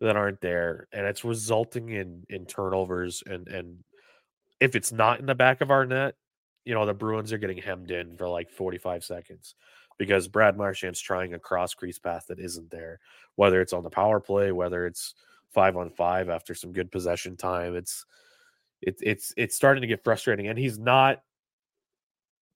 [0.00, 3.22] that aren't there, and it's resulting in in turnovers.
[3.24, 3.84] And and
[4.58, 6.16] if it's not in the back of our net,
[6.64, 9.54] you know, the Bruins are getting hemmed in for like 45 seconds
[9.98, 13.00] because Brad Marchand's trying a cross crease path that isn't there,
[13.36, 15.14] whether it's on the power play, whether it's
[15.52, 17.76] five on five after some good possession time.
[17.76, 18.04] It's
[18.82, 21.22] it's it's it's starting to get frustrating, and he's not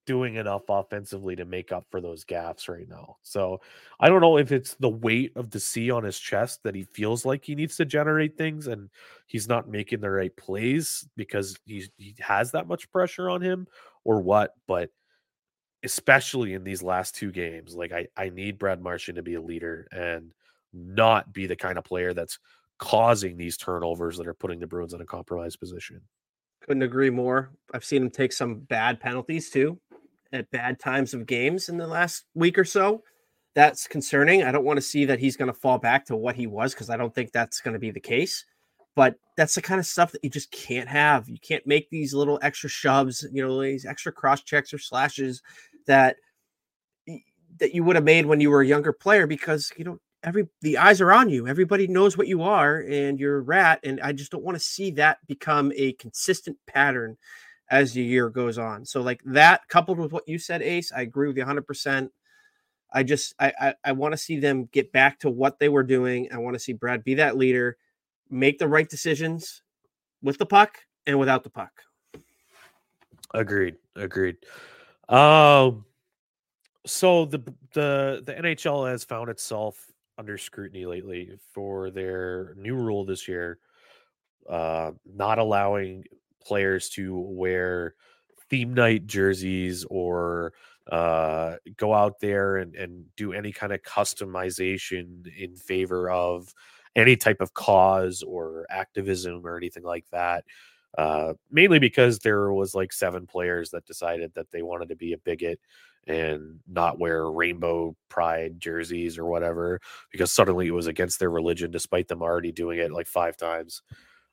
[0.07, 3.17] doing enough offensively to make up for those gaps right now.
[3.23, 3.61] So
[4.01, 6.83] I don't know if it's the weight of the C on his chest that he
[6.83, 8.91] feels like he needs to generate things and
[9.27, 13.69] he's not making the right plays because he's, he has that much pressure on him
[14.03, 14.91] or what, but
[15.85, 19.41] especially in these last two games, like I, I need Brad Marchand to be a
[19.41, 20.33] leader and
[20.73, 22.39] not be the kind of player that's
[22.79, 26.01] causing these turnovers that are putting the Bruins in a compromised position.
[26.63, 27.51] Couldn't agree more.
[27.73, 29.81] I've seen him take some bad penalties too
[30.33, 33.03] at bad times of games in the last week or so.
[33.55, 34.45] That's concerning.
[34.45, 36.73] I don't want to see that he's going to fall back to what he was
[36.73, 38.45] because I don't think that's going to be the case.
[38.95, 41.29] But that's the kind of stuff that you just can't have.
[41.29, 45.43] You can't make these little extra shoves, you know, these extra cross checks or slashes
[45.91, 46.17] that
[47.59, 50.49] that you would have made when you were a younger player because you know every
[50.61, 51.47] the eyes are on you.
[51.47, 53.81] Everybody knows what you are and you're a rat.
[53.85, 57.17] And I just don't want to see that become a consistent pattern
[57.71, 58.85] as the year goes on.
[58.85, 62.09] So like that coupled with what you said, Ace, I agree with you 100%.
[62.93, 65.85] I just I I, I want to see them get back to what they were
[65.85, 66.29] doing.
[66.33, 67.77] I want to see Brad be that leader,
[68.29, 69.63] make the right decisions
[70.23, 71.73] with the puck and without the puck.
[73.33, 73.77] Agreed.
[73.95, 74.39] Agreed.
[75.11, 75.85] Um
[76.87, 77.39] so the
[77.75, 83.59] the the NHL has found itself under scrutiny lately for their new rule this year
[84.49, 86.05] uh not allowing
[86.45, 87.95] players to wear
[88.51, 90.53] theme night jerseys or
[90.91, 96.53] uh, go out there and, and do any kind of customization in favor of
[96.97, 100.45] any type of cause or activism or anything like that.
[100.99, 105.13] Uh, mainly because there was like seven players that decided that they wanted to be
[105.13, 105.61] a bigot
[106.07, 109.81] and not wear rainbow pride jerseys or whatever
[110.11, 113.83] because suddenly it was against their religion despite them already doing it like five times.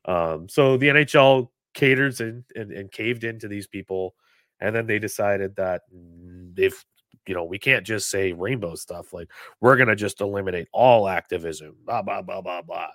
[0.04, 4.14] Um, so the NHL caters and, and, and caved into these people
[4.60, 5.82] and then they decided that
[6.56, 6.84] if
[7.26, 9.30] you know we can't just say rainbow stuff like
[9.60, 12.88] we're gonna just eliminate all activism blah blah blah blah blah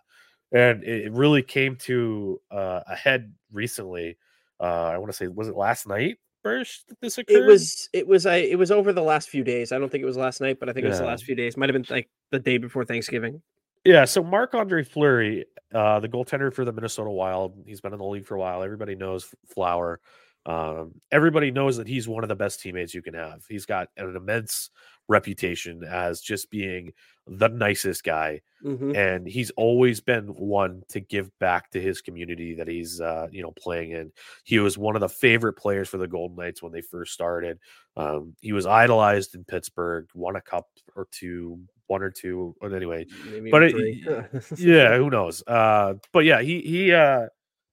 [0.51, 4.17] and it really came to uh, a head recently
[4.59, 7.89] uh, i want to say was it last night first that this occurred it was
[7.93, 10.17] it was I, it was over the last few days i don't think it was
[10.17, 10.87] last night but i think yeah.
[10.87, 13.41] it was the last few days might have been like the day before thanksgiving
[13.85, 17.99] yeah, so Marc Andre Fleury, uh, the goaltender for the Minnesota Wild, he's been in
[17.99, 18.63] the league for a while.
[18.63, 19.99] Everybody knows Flower.
[20.45, 23.43] Um, everybody knows that he's one of the best teammates you can have.
[23.47, 24.69] He's got an immense
[25.07, 26.93] reputation as just being
[27.27, 28.95] the nicest guy, mm-hmm.
[28.95, 33.41] and he's always been one to give back to his community that he's uh, you
[33.41, 34.11] know playing in.
[34.43, 37.59] He was one of the favorite players for the Golden Knights when they first started.
[37.95, 42.55] Um, he was idolized in Pittsburgh, won a cup or two one or two.
[42.59, 45.43] But anyway, Maybe But it- yeah, who knows?
[45.45, 47.27] Uh, but yeah, he he uh,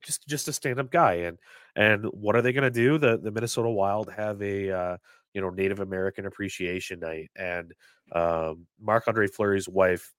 [0.05, 1.39] just just a stand up guy, and
[1.77, 2.99] and what are they gonna do?
[2.99, 4.97] The the Minnesota Wild have a uh,
[5.35, 7.73] you know Native American Appreciation Night, and
[8.13, 10.13] um, Marc Andre Fleury's wife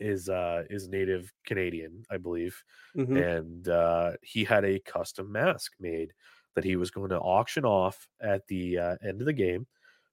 [0.00, 2.62] is uh is Native Canadian, I believe,
[2.94, 3.22] Mhm.
[3.22, 6.12] and uh, he had a custom mask made
[6.54, 9.66] that he was going to auction off at the uh, end of the game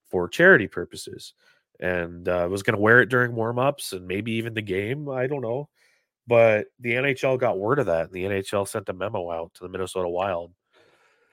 [0.06, 1.34] for charity purposes,
[1.80, 5.10] and uh, was going to wear it during warm ups and maybe even the game.
[5.10, 5.70] I don't know,
[6.28, 9.64] but the NHL got word of that, and the NHL sent a memo out to
[9.64, 10.52] the Minnesota Wild.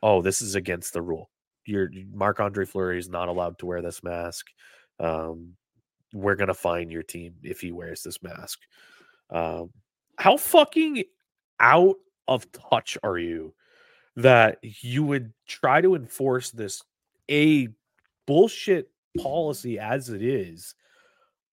[0.03, 1.31] Oh, this is against the rule.
[1.67, 4.47] Your Marc Andre Fleury is not allowed to wear this mask.
[4.99, 5.55] Um,
[6.13, 8.61] we're gonna fine your team if he wears this mask.
[9.31, 9.71] Um,
[10.19, 11.05] how fucking
[11.61, 13.55] out of touch are you
[14.17, 16.83] that you would try to enforce this
[17.31, 17.69] a
[18.27, 20.75] bullshit policy as it is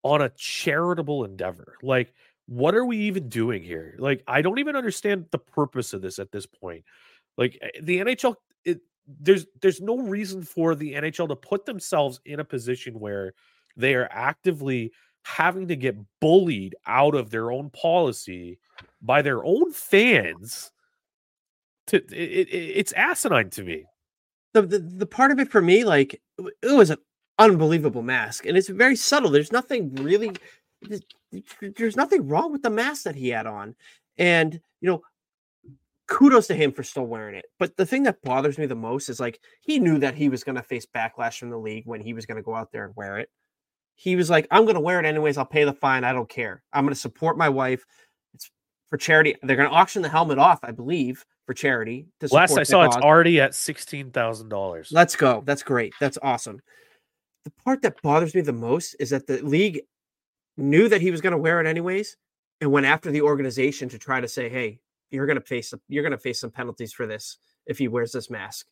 [0.02, 1.76] on a charitable endeavor?
[1.82, 2.14] Like,
[2.46, 3.96] what are we even doing here?
[3.98, 6.84] Like, I don't even understand the purpose of this at this point.
[7.36, 8.80] Like, eh, the NHL, it,
[9.20, 13.34] there's there's no reason for the NHL to put themselves in a position where
[13.76, 14.92] they are actively
[15.24, 18.58] having to get bullied out of their own policy
[19.02, 20.70] by their own fans
[21.88, 23.84] to it, it, it's asinine to me
[24.56, 26.98] the, the the part of it for me, like it it was an
[27.38, 29.30] unbelievable mask, and it's very subtle.
[29.30, 30.32] There's nothing really,
[31.76, 33.74] there's, nothing wrong with the mask that he had on,
[34.18, 35.02] and you know,
[36.06, 37.46] kudos to him for still wearing it.
[37.58, 40.44] But the thing that bothers me the most is like he knew that he was
[40.44, 42.84] going to face backlash from the league when he was going to go out there
[42.84, 43.30] and wear it.
[43.94, 45.38] He was like, "I'm going to wear it anyways.
[45.38, 46.04] I'll pay the fine.
[46.04, 46.62] I don't care.
[46.72, 47.84] I'm going to support my wife.
[48.34, 48.50] It's
[48.88, 49.36] for charity.
[49.42, 52.08] They're going to auction the helmet off, I believe, for charity.
[52.20, 55.42] To last i saw it's already at $16000 Let's go.
[55.46, 55.94] That's great.
[56.00, 56.60] That's awesome.
[57.44, 59.80] The part that bothers me the most is that the league
[60.56, 62.16] knew that he was going to wear it anyways
[62.60, 64.80] and went after the organization to try to say, "Hey,
[65.10, 67.88] you're going to face some, you're going to face some penalties for this if he
[67.88, 68.66] wears this mask."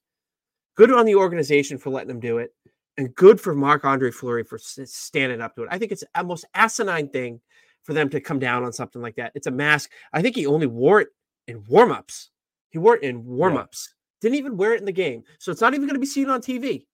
[0.77, 2.55] Good on the organization for letting him do it,
[2.97, 5.69] and good for Marc Andre Fleury for standing up to it.
[5.71, 7.41] I think it's a most asinine thing
[7.83, 9.33] for them to come down on something like that.
[9.35, 9.91] It's a mask.
[10.13, 11.09] I think he only wore it
[11.47, 12.31] in warm-ups.
[12.71, 13.95] He wore it in warm-ups.
[14.21, 15.23] Didn't even wear it in the game.
[15.39, 16.87] So it's not even going to be seen on TV.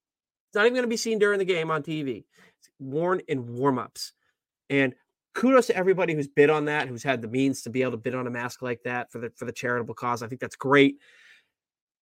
[0.49, 2.24] It's not even going to be seen during the game on TV.
[2.59, 4.12] It's worn in warm-ups.
[4.70, 4.94] And
[5.34, 7.98] kudos to everybody who's bid on that, who's had the means to be able to
[7.98, 10.22] bid on a mask like that for the for the charitable cause.
[10.22, 10.96] I think that's great.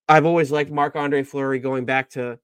[0.08, 2.38] I've always liked Marc Andre Fleury going back to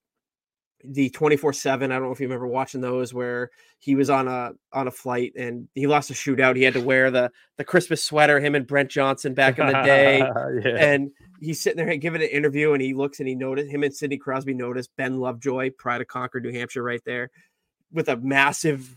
[0.86, 4.52] the 24-7 i don't know if you remember watching those where he was on a
[4.70, 8.04] on a flight and he lost a shootout he had to wear the the christmas
[8.04, 10.18] sweater him and brent johnson back in the day
[10.62, 10.76] yeah.
[10.76, 11.10] and
[11.44, 14.16] he's sitting there giving an interview and he looks and he noticed him and Sidney
[14.16, 17.30] Crosby noticed Ben Lovejoy, Pride of Concord, New Hampshire, right there,
[17.92, 18.96] with a massive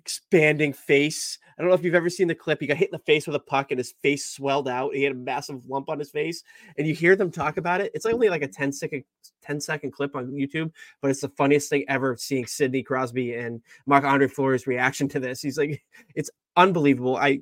[0.00, 1.38] expanding face.
[1.56, 2.60] I don't know if you've ever seen the clip.
[2.60, 4.94] He got hit in the face with a puck and his face swelled out.
[4.94, 6.42] He had a massive lump on his face.
[6.78, 7.92] And you hear them talk about it.
[7.94, 9.04] It's only like a 10 second
[9.42, 13.62] 10 second clip on YouTube, but it's the funniest thing ever seeing Sidney Crosby and
[13.86, 15.40] Marc Andre Fleury's reaction to this.
[15.40, 15.82] He's like,
[16.14, 17.16] it's unbelievable.
[17.16, 17.40] I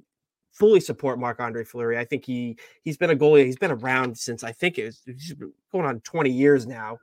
[0.52, 1.98] fully support Marc Andre Fleury.
[1.98, 3.44] I think he he's been a goalie.
[3.44, 5.34] He's been around since I think it was
[5.72, 6.98] going on 20 years now,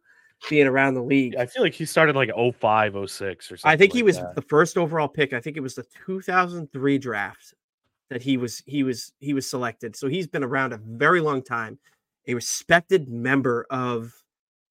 [0.50, 1.36] being around the league.
[1.36, 4.18] i feel like he started like 05 06 or something I think he like was
[4.18, 4.36] that.
[4.36, 5.34] the first overall pick.
[5.34, 7.54] I think it was the 2003 draft
[8.10, 9.96] that he was he was he was selected.
[9.96, 11.80] So he's been around a very long time,
[12.28, 14.14] a respected member of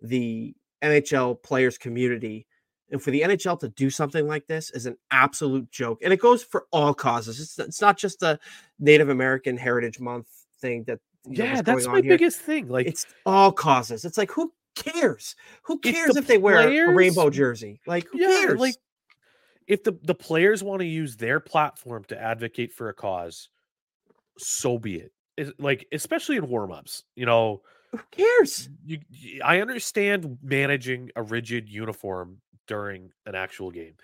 [0.00, 2.46] the NHL players community.
[2.90, 6.00] And for the NHL to do something like this is an absolute joke.
[6.04, 7.40] And it goes for all causes.
[7.40, 8.38] It's, it's not just a
[8.78, 10.28] Native American Heritage Month
[10.60, 14.04] thing that know, yeah was that's my biggest thing like It's all causes.
[14.04, 15.36] It's like who cares?
[15.64, 17.80] Who cares the if they wear a rainbow jersey?
[17.86, 18.60] Like who yeah, cares?
[18.60, 18.76] like
[19.66, 23.48] if the the players want to use their platform to advocate for a cause,
[24.38, 25.12] so be it.
[25.36, 27.62] It's like especially in warm-ups, you know,
[27.92, 28.68] who cares?
[28.84, 28.98] you,
[29.44, 33.94] I understand managing a rigid uniform during an actual game,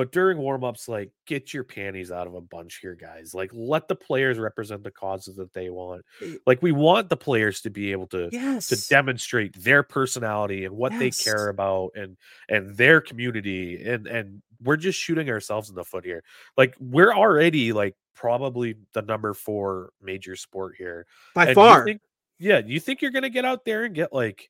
[0.00, 3.34] but during warm-ups, like get your panties out of a bunch here, guys.
[3.34, 6.02] Like let the players represent the causes that they want.
[6.22, 8.68] Eh, Like we want the players to be able to Yes.
[8.68, 12.16] to demonstrate their personality and what they care about and
[12.48, 16.22] and their community and and we're just shooting ourselves in the foot here
[16.56, 21.84] like we're already like probably the number four major sport here By And you far.
[21.84, 22.00] think-
[22.38, 24.48] yeah you think you're gonna get out there and get like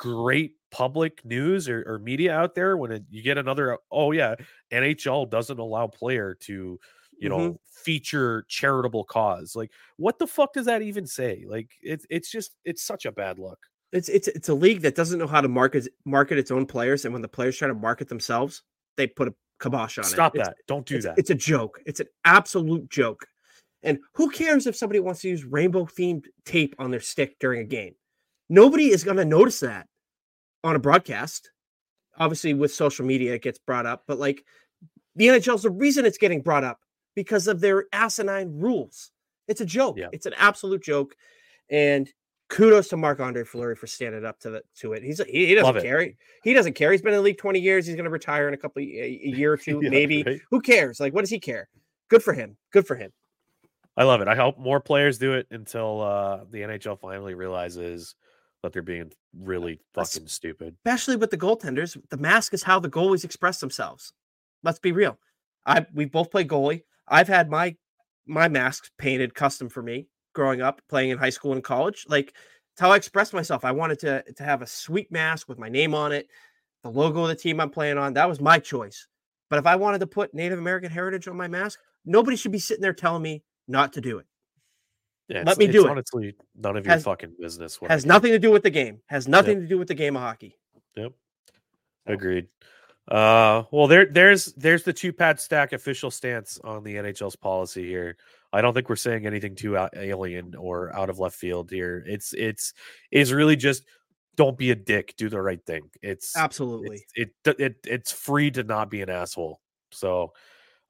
[0.00, 4.34] great public news or, or media out there when it, you get another oh yeah
[4.72, 6.80] nhl doesn't allow player to
[7.18, 7.58] you know Mhm.
[7.70, 12.54] feature charitable cause like what the fuck does that even say like it's it's just
[12.64, 13.58] it's such a bad look
[13.92, 17.04] It's it's it's a league that doesn't know how to market market its own players,
[17.04, 18.62] and when the players try to market themselves,
[18.96, 20.38] they put a kibosh on Stop it.
[20.38, 20.56] It's- that.
[20.66, 21.18] Don't do it's, that.
[21.18, 21.80] It's a joke.
[21.84, 23.26] It's an absolute joke.
[23.82, 27.60] And who cares if somebody wants to use rainbow themed tape on their stick during
[27.62, 27.94] a game?
[28.48, 29.86] Nobody is going to notice that
[30.64, 31.50] on a broadcast.
[32.18, 34.44] Obviously, with social media, it gets brought up, but like
[35.16, 36.80] the NHL's the reason it's getting brought up
[37.14, 39.10] because of their asinine rules.
[39.48, 39.96] It's a joke.
[39.98, 40.08] Yeah.
[40.12, 41.14] It's an absolute joke.
[41.70, 42.08] And
[42.48, 45.02] kudos to Marc Andre Fleury for standing up to the, to it.
[45.02, 46.00] He's he, he doesn't care.
[46.02, 46.92] He, he doesn't care.
[46.92, 47.86] He's been in the league 20 years.
[47.86, 50.22] He's going to retire in a couple a, a year or two, Yeah, maybe.
[50.24, 50.40] right?
[50.50, 51.00] Who cares?
[51.00, 51.68] Like, what does he care?
[52.08, 52.56] Good for him.
[52.72, 53.12] Good for him.
[53.96, 54.28] I love it.
[54.28, 58.14] I hope more players do it until uh, the NHL finally realizes
[58.62, 60.76] that they're being really fucking stupid.
[60.84, 61.96] Especially with the goaltenders.
[62.10, 64.12] The mask is how the goalies express themselves.
[64.62, 65.18] Let's be real.
[65.66, 66.82] I we both play goalie.
[67.08, 67.76] I've had my
[68.26, 72.04] my masks painted custom for me growing up, playing in high school and college.
[72.08, 72.34] Like
[72.72, 73.64] it's how I expressed myself.
[73.64, 76.28] I wanted to to have a sweet mask with my name on it,
[76.82, 78.14] the logo of the team I'm playing on.
[78.14, 79.06] That was my choice.
[79.48, 82.58] But if I wanted to put Native American heritage on my mask, nobody should be
[82.58, 84.26] sitting there telling me not to do it.
[85.30, 85.90] Yeah, Let me do it.
[85.90, 87.80] Honestly, none of your Has- fucking business.
[87.80, 88.98] what Has nothing to do with the game.
[89.06, 90.58] Has nothing to do with the game of hockey.
[90.96, 91.12] Yep.
[92.06, 92.48] Agreed.
[93.08, 97.86] Uh, well, there, there's, there's the two pad stack official stance on the NHL's policy
[97.86, 98.16] here.
[98.52, 102.02] I don't think we're saying anything too alien or out of left field here.
[102.06, 102.74] It's, it's,
[103.12, 103.84] it's really just
[104.36, 105.14] don't be a dick.
[105.16, 105.90] Do the right thing.
[106.02, 107.04] It's, Absolutely.
[107.14, 109.60] it's it, it, it's free to not be an asshole.
[109.92, 110.32] So,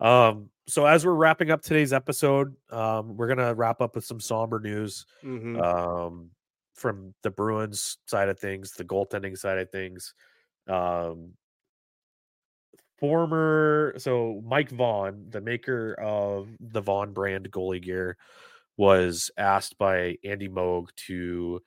[0.00, 4.20] um, so as we're wrapping up today's episode, um, we're gonna wrap up with some
[4.20, 5.60] somber news Mhm.
[5.62, 6.30] um,
[6.74, 10.14] from the Bruins side of things, the goaltending side of things.
[10.66, 11.34] Um,
[12.98, 18.16] former, so Mike Vaughn, the maker of the Vaughn brand goalie gear,
[18.76, 21.62] was asked by Andy Moog to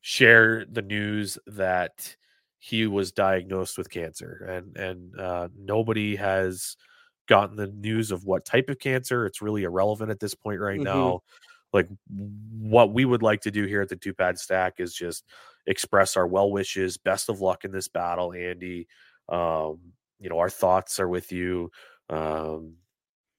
[0.00, 2.16] share the news that
[2.58, 6.76] he was diagnosed with cancer, and and uh, nobody has
[7.26, 9.26] gotten the news of what type of cancer.
[9.26, 10.84] It's really irrelevant at this point right Mhm.
[10.84, 11.22] now.
[11.72, 15.24] Like what we would like to do here at the two pad stack is just
[15.66, 18.86] express our well wishes, best of luck in this battle, Andy.
[19.28, 19.80] Um,
[20.20, 21.70] you know, our thoughts are with you.
[22.10, 22.76] Um,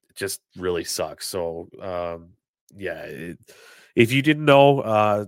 [0.10, 1.28] it just really sucks.
[1.28, 2.34] So, um,
[2.76, 3.40] yeah, it,
[3.96, 5.26] if you didn't know, uh,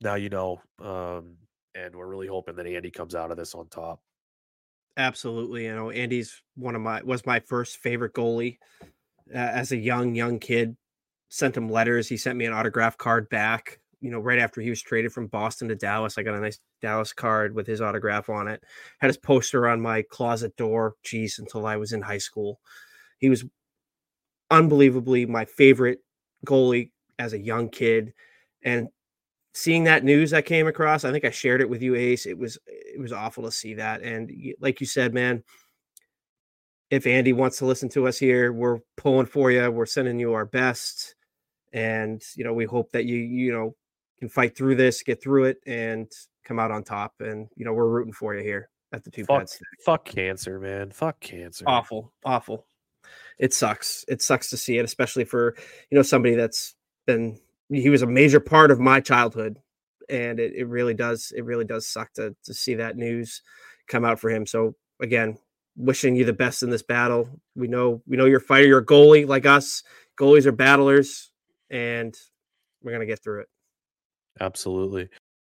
[0.00, 0.60] now you know.
[0.80, 1.36] Um,
[1.74, 4.00] and we're really hoping that Andy comes out of this on top.
[4.98, 5.64] Absolutely.
[5.66, 8.58] You know, Andy's one of my was my first favorite goalie
[9.34, 10.76] uh, as a young young kid.
[11.30, 12.08] Sent him letters.
[12.08, 13.80] He sent me an autograph card back.
[14.00, 16.58] You know, right after he was traded from Boston to Dallas, I got a nice
[16.82, 18.62] Dallas card with his autograph on it.
[19.00, 20.94] Had his poster on my closet door.
[21.04, 22.60] Geez, until I was in high school,
[23.18, 23.44] he was
[24.50, 26.00] unbelievably my favorite
[26.46, 28.12] goalie as a young kid.
[28.62, 28.88] And
[29.54, 32.26] seeing that news that came across, I think I shared it with you, Ace.
[32.26, 32.58] It was
[32.98, 34.02] it was awful to see that.
[34.02, 34.30] And
[34.60, 35.44] like you said, man,
[36.90, 39.70] if Andy wants to listen to us here, we're pulling for you.
[39.70, 41.14] We're sending you our best,
[41.72, 43.76] and you know we hope that you you know
[44.18, 46.10] can fight through this, get through it, and
[46.44, 47.14] come out on top.
[47.20, 49.60] And you know we're rooting for you here at the two Fuck, pads.
[49.84, 50.90] fuck cancer, man.
[50.90, 51.64] Fuck cancer.
[51.68, 52.66] Awful, awful.
[53.38, 54.04] It sucks.
[54.08, 55.54] It sucks to see it, especially for
[55.90, 56.74] you know somebody that's
[57.06, 57.38] been
[57.70, 59.60] he was a major part of my childhood
[60.10, 63.42] and it, it really does it really does suck to to see that news
[63.88, 65.36] come out for him so again
[65.76, 68.78] wishing you the best in this battle we know we know you're a fighter you're
[68.78, 69.82] a goalie like us
[70.18, 71.30] goalies are battlers
[71.70, 72.16] and
[72.82, 73.48] we're gonna get through it
[74.40, 75.08] Absolutely.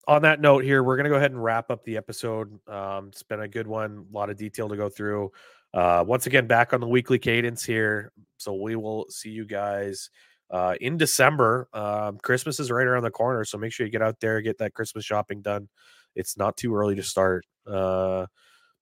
[0.08, 2.58] On that note, here we're gonna go ahead and wrap up the episode.
[2.68, 5.32] Um, it's been a good one, a lot of detail to go through.
[5.74, 10.10] Uh, once again, back on the weekly cadence here, so we will see you guys
[10.50, 11.68] uh, in December.
[11.72, 14.58] Um, Christmas is right around the corner, so make sure you get out there, get
[14.58, 15.68] that Christmas shopping done.
[16.14, 17.44] It's not too early to start.
[17.66, 18.26] Uh,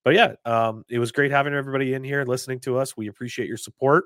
[0.05, 2.97] but yeah, um, it was great having everybody in here listening to us.
[2.97, 4.05] We appreciate your support.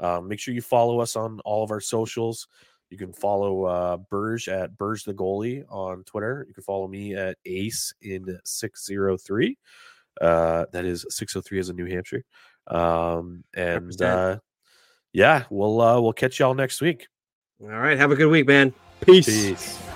[0.00, 2.46] Um, make sure you follow us on all of our socials.
[2.90, 6.44] You can follow uh, Burg at Burg the Goalie on Twitter.
[6.48, 9.58] You can follow me at Ace in 603.
[10.20, 12.24] Uh, that is 603 as in New Hampshire.
[12.66, 14.38] Um, and uh,
[15.12, 17.08] yeah, we'll uh, we'll catch y'all next week.
[17.62, 19.26] all right have a good week man peace.
[19.26, 19.87] Peace.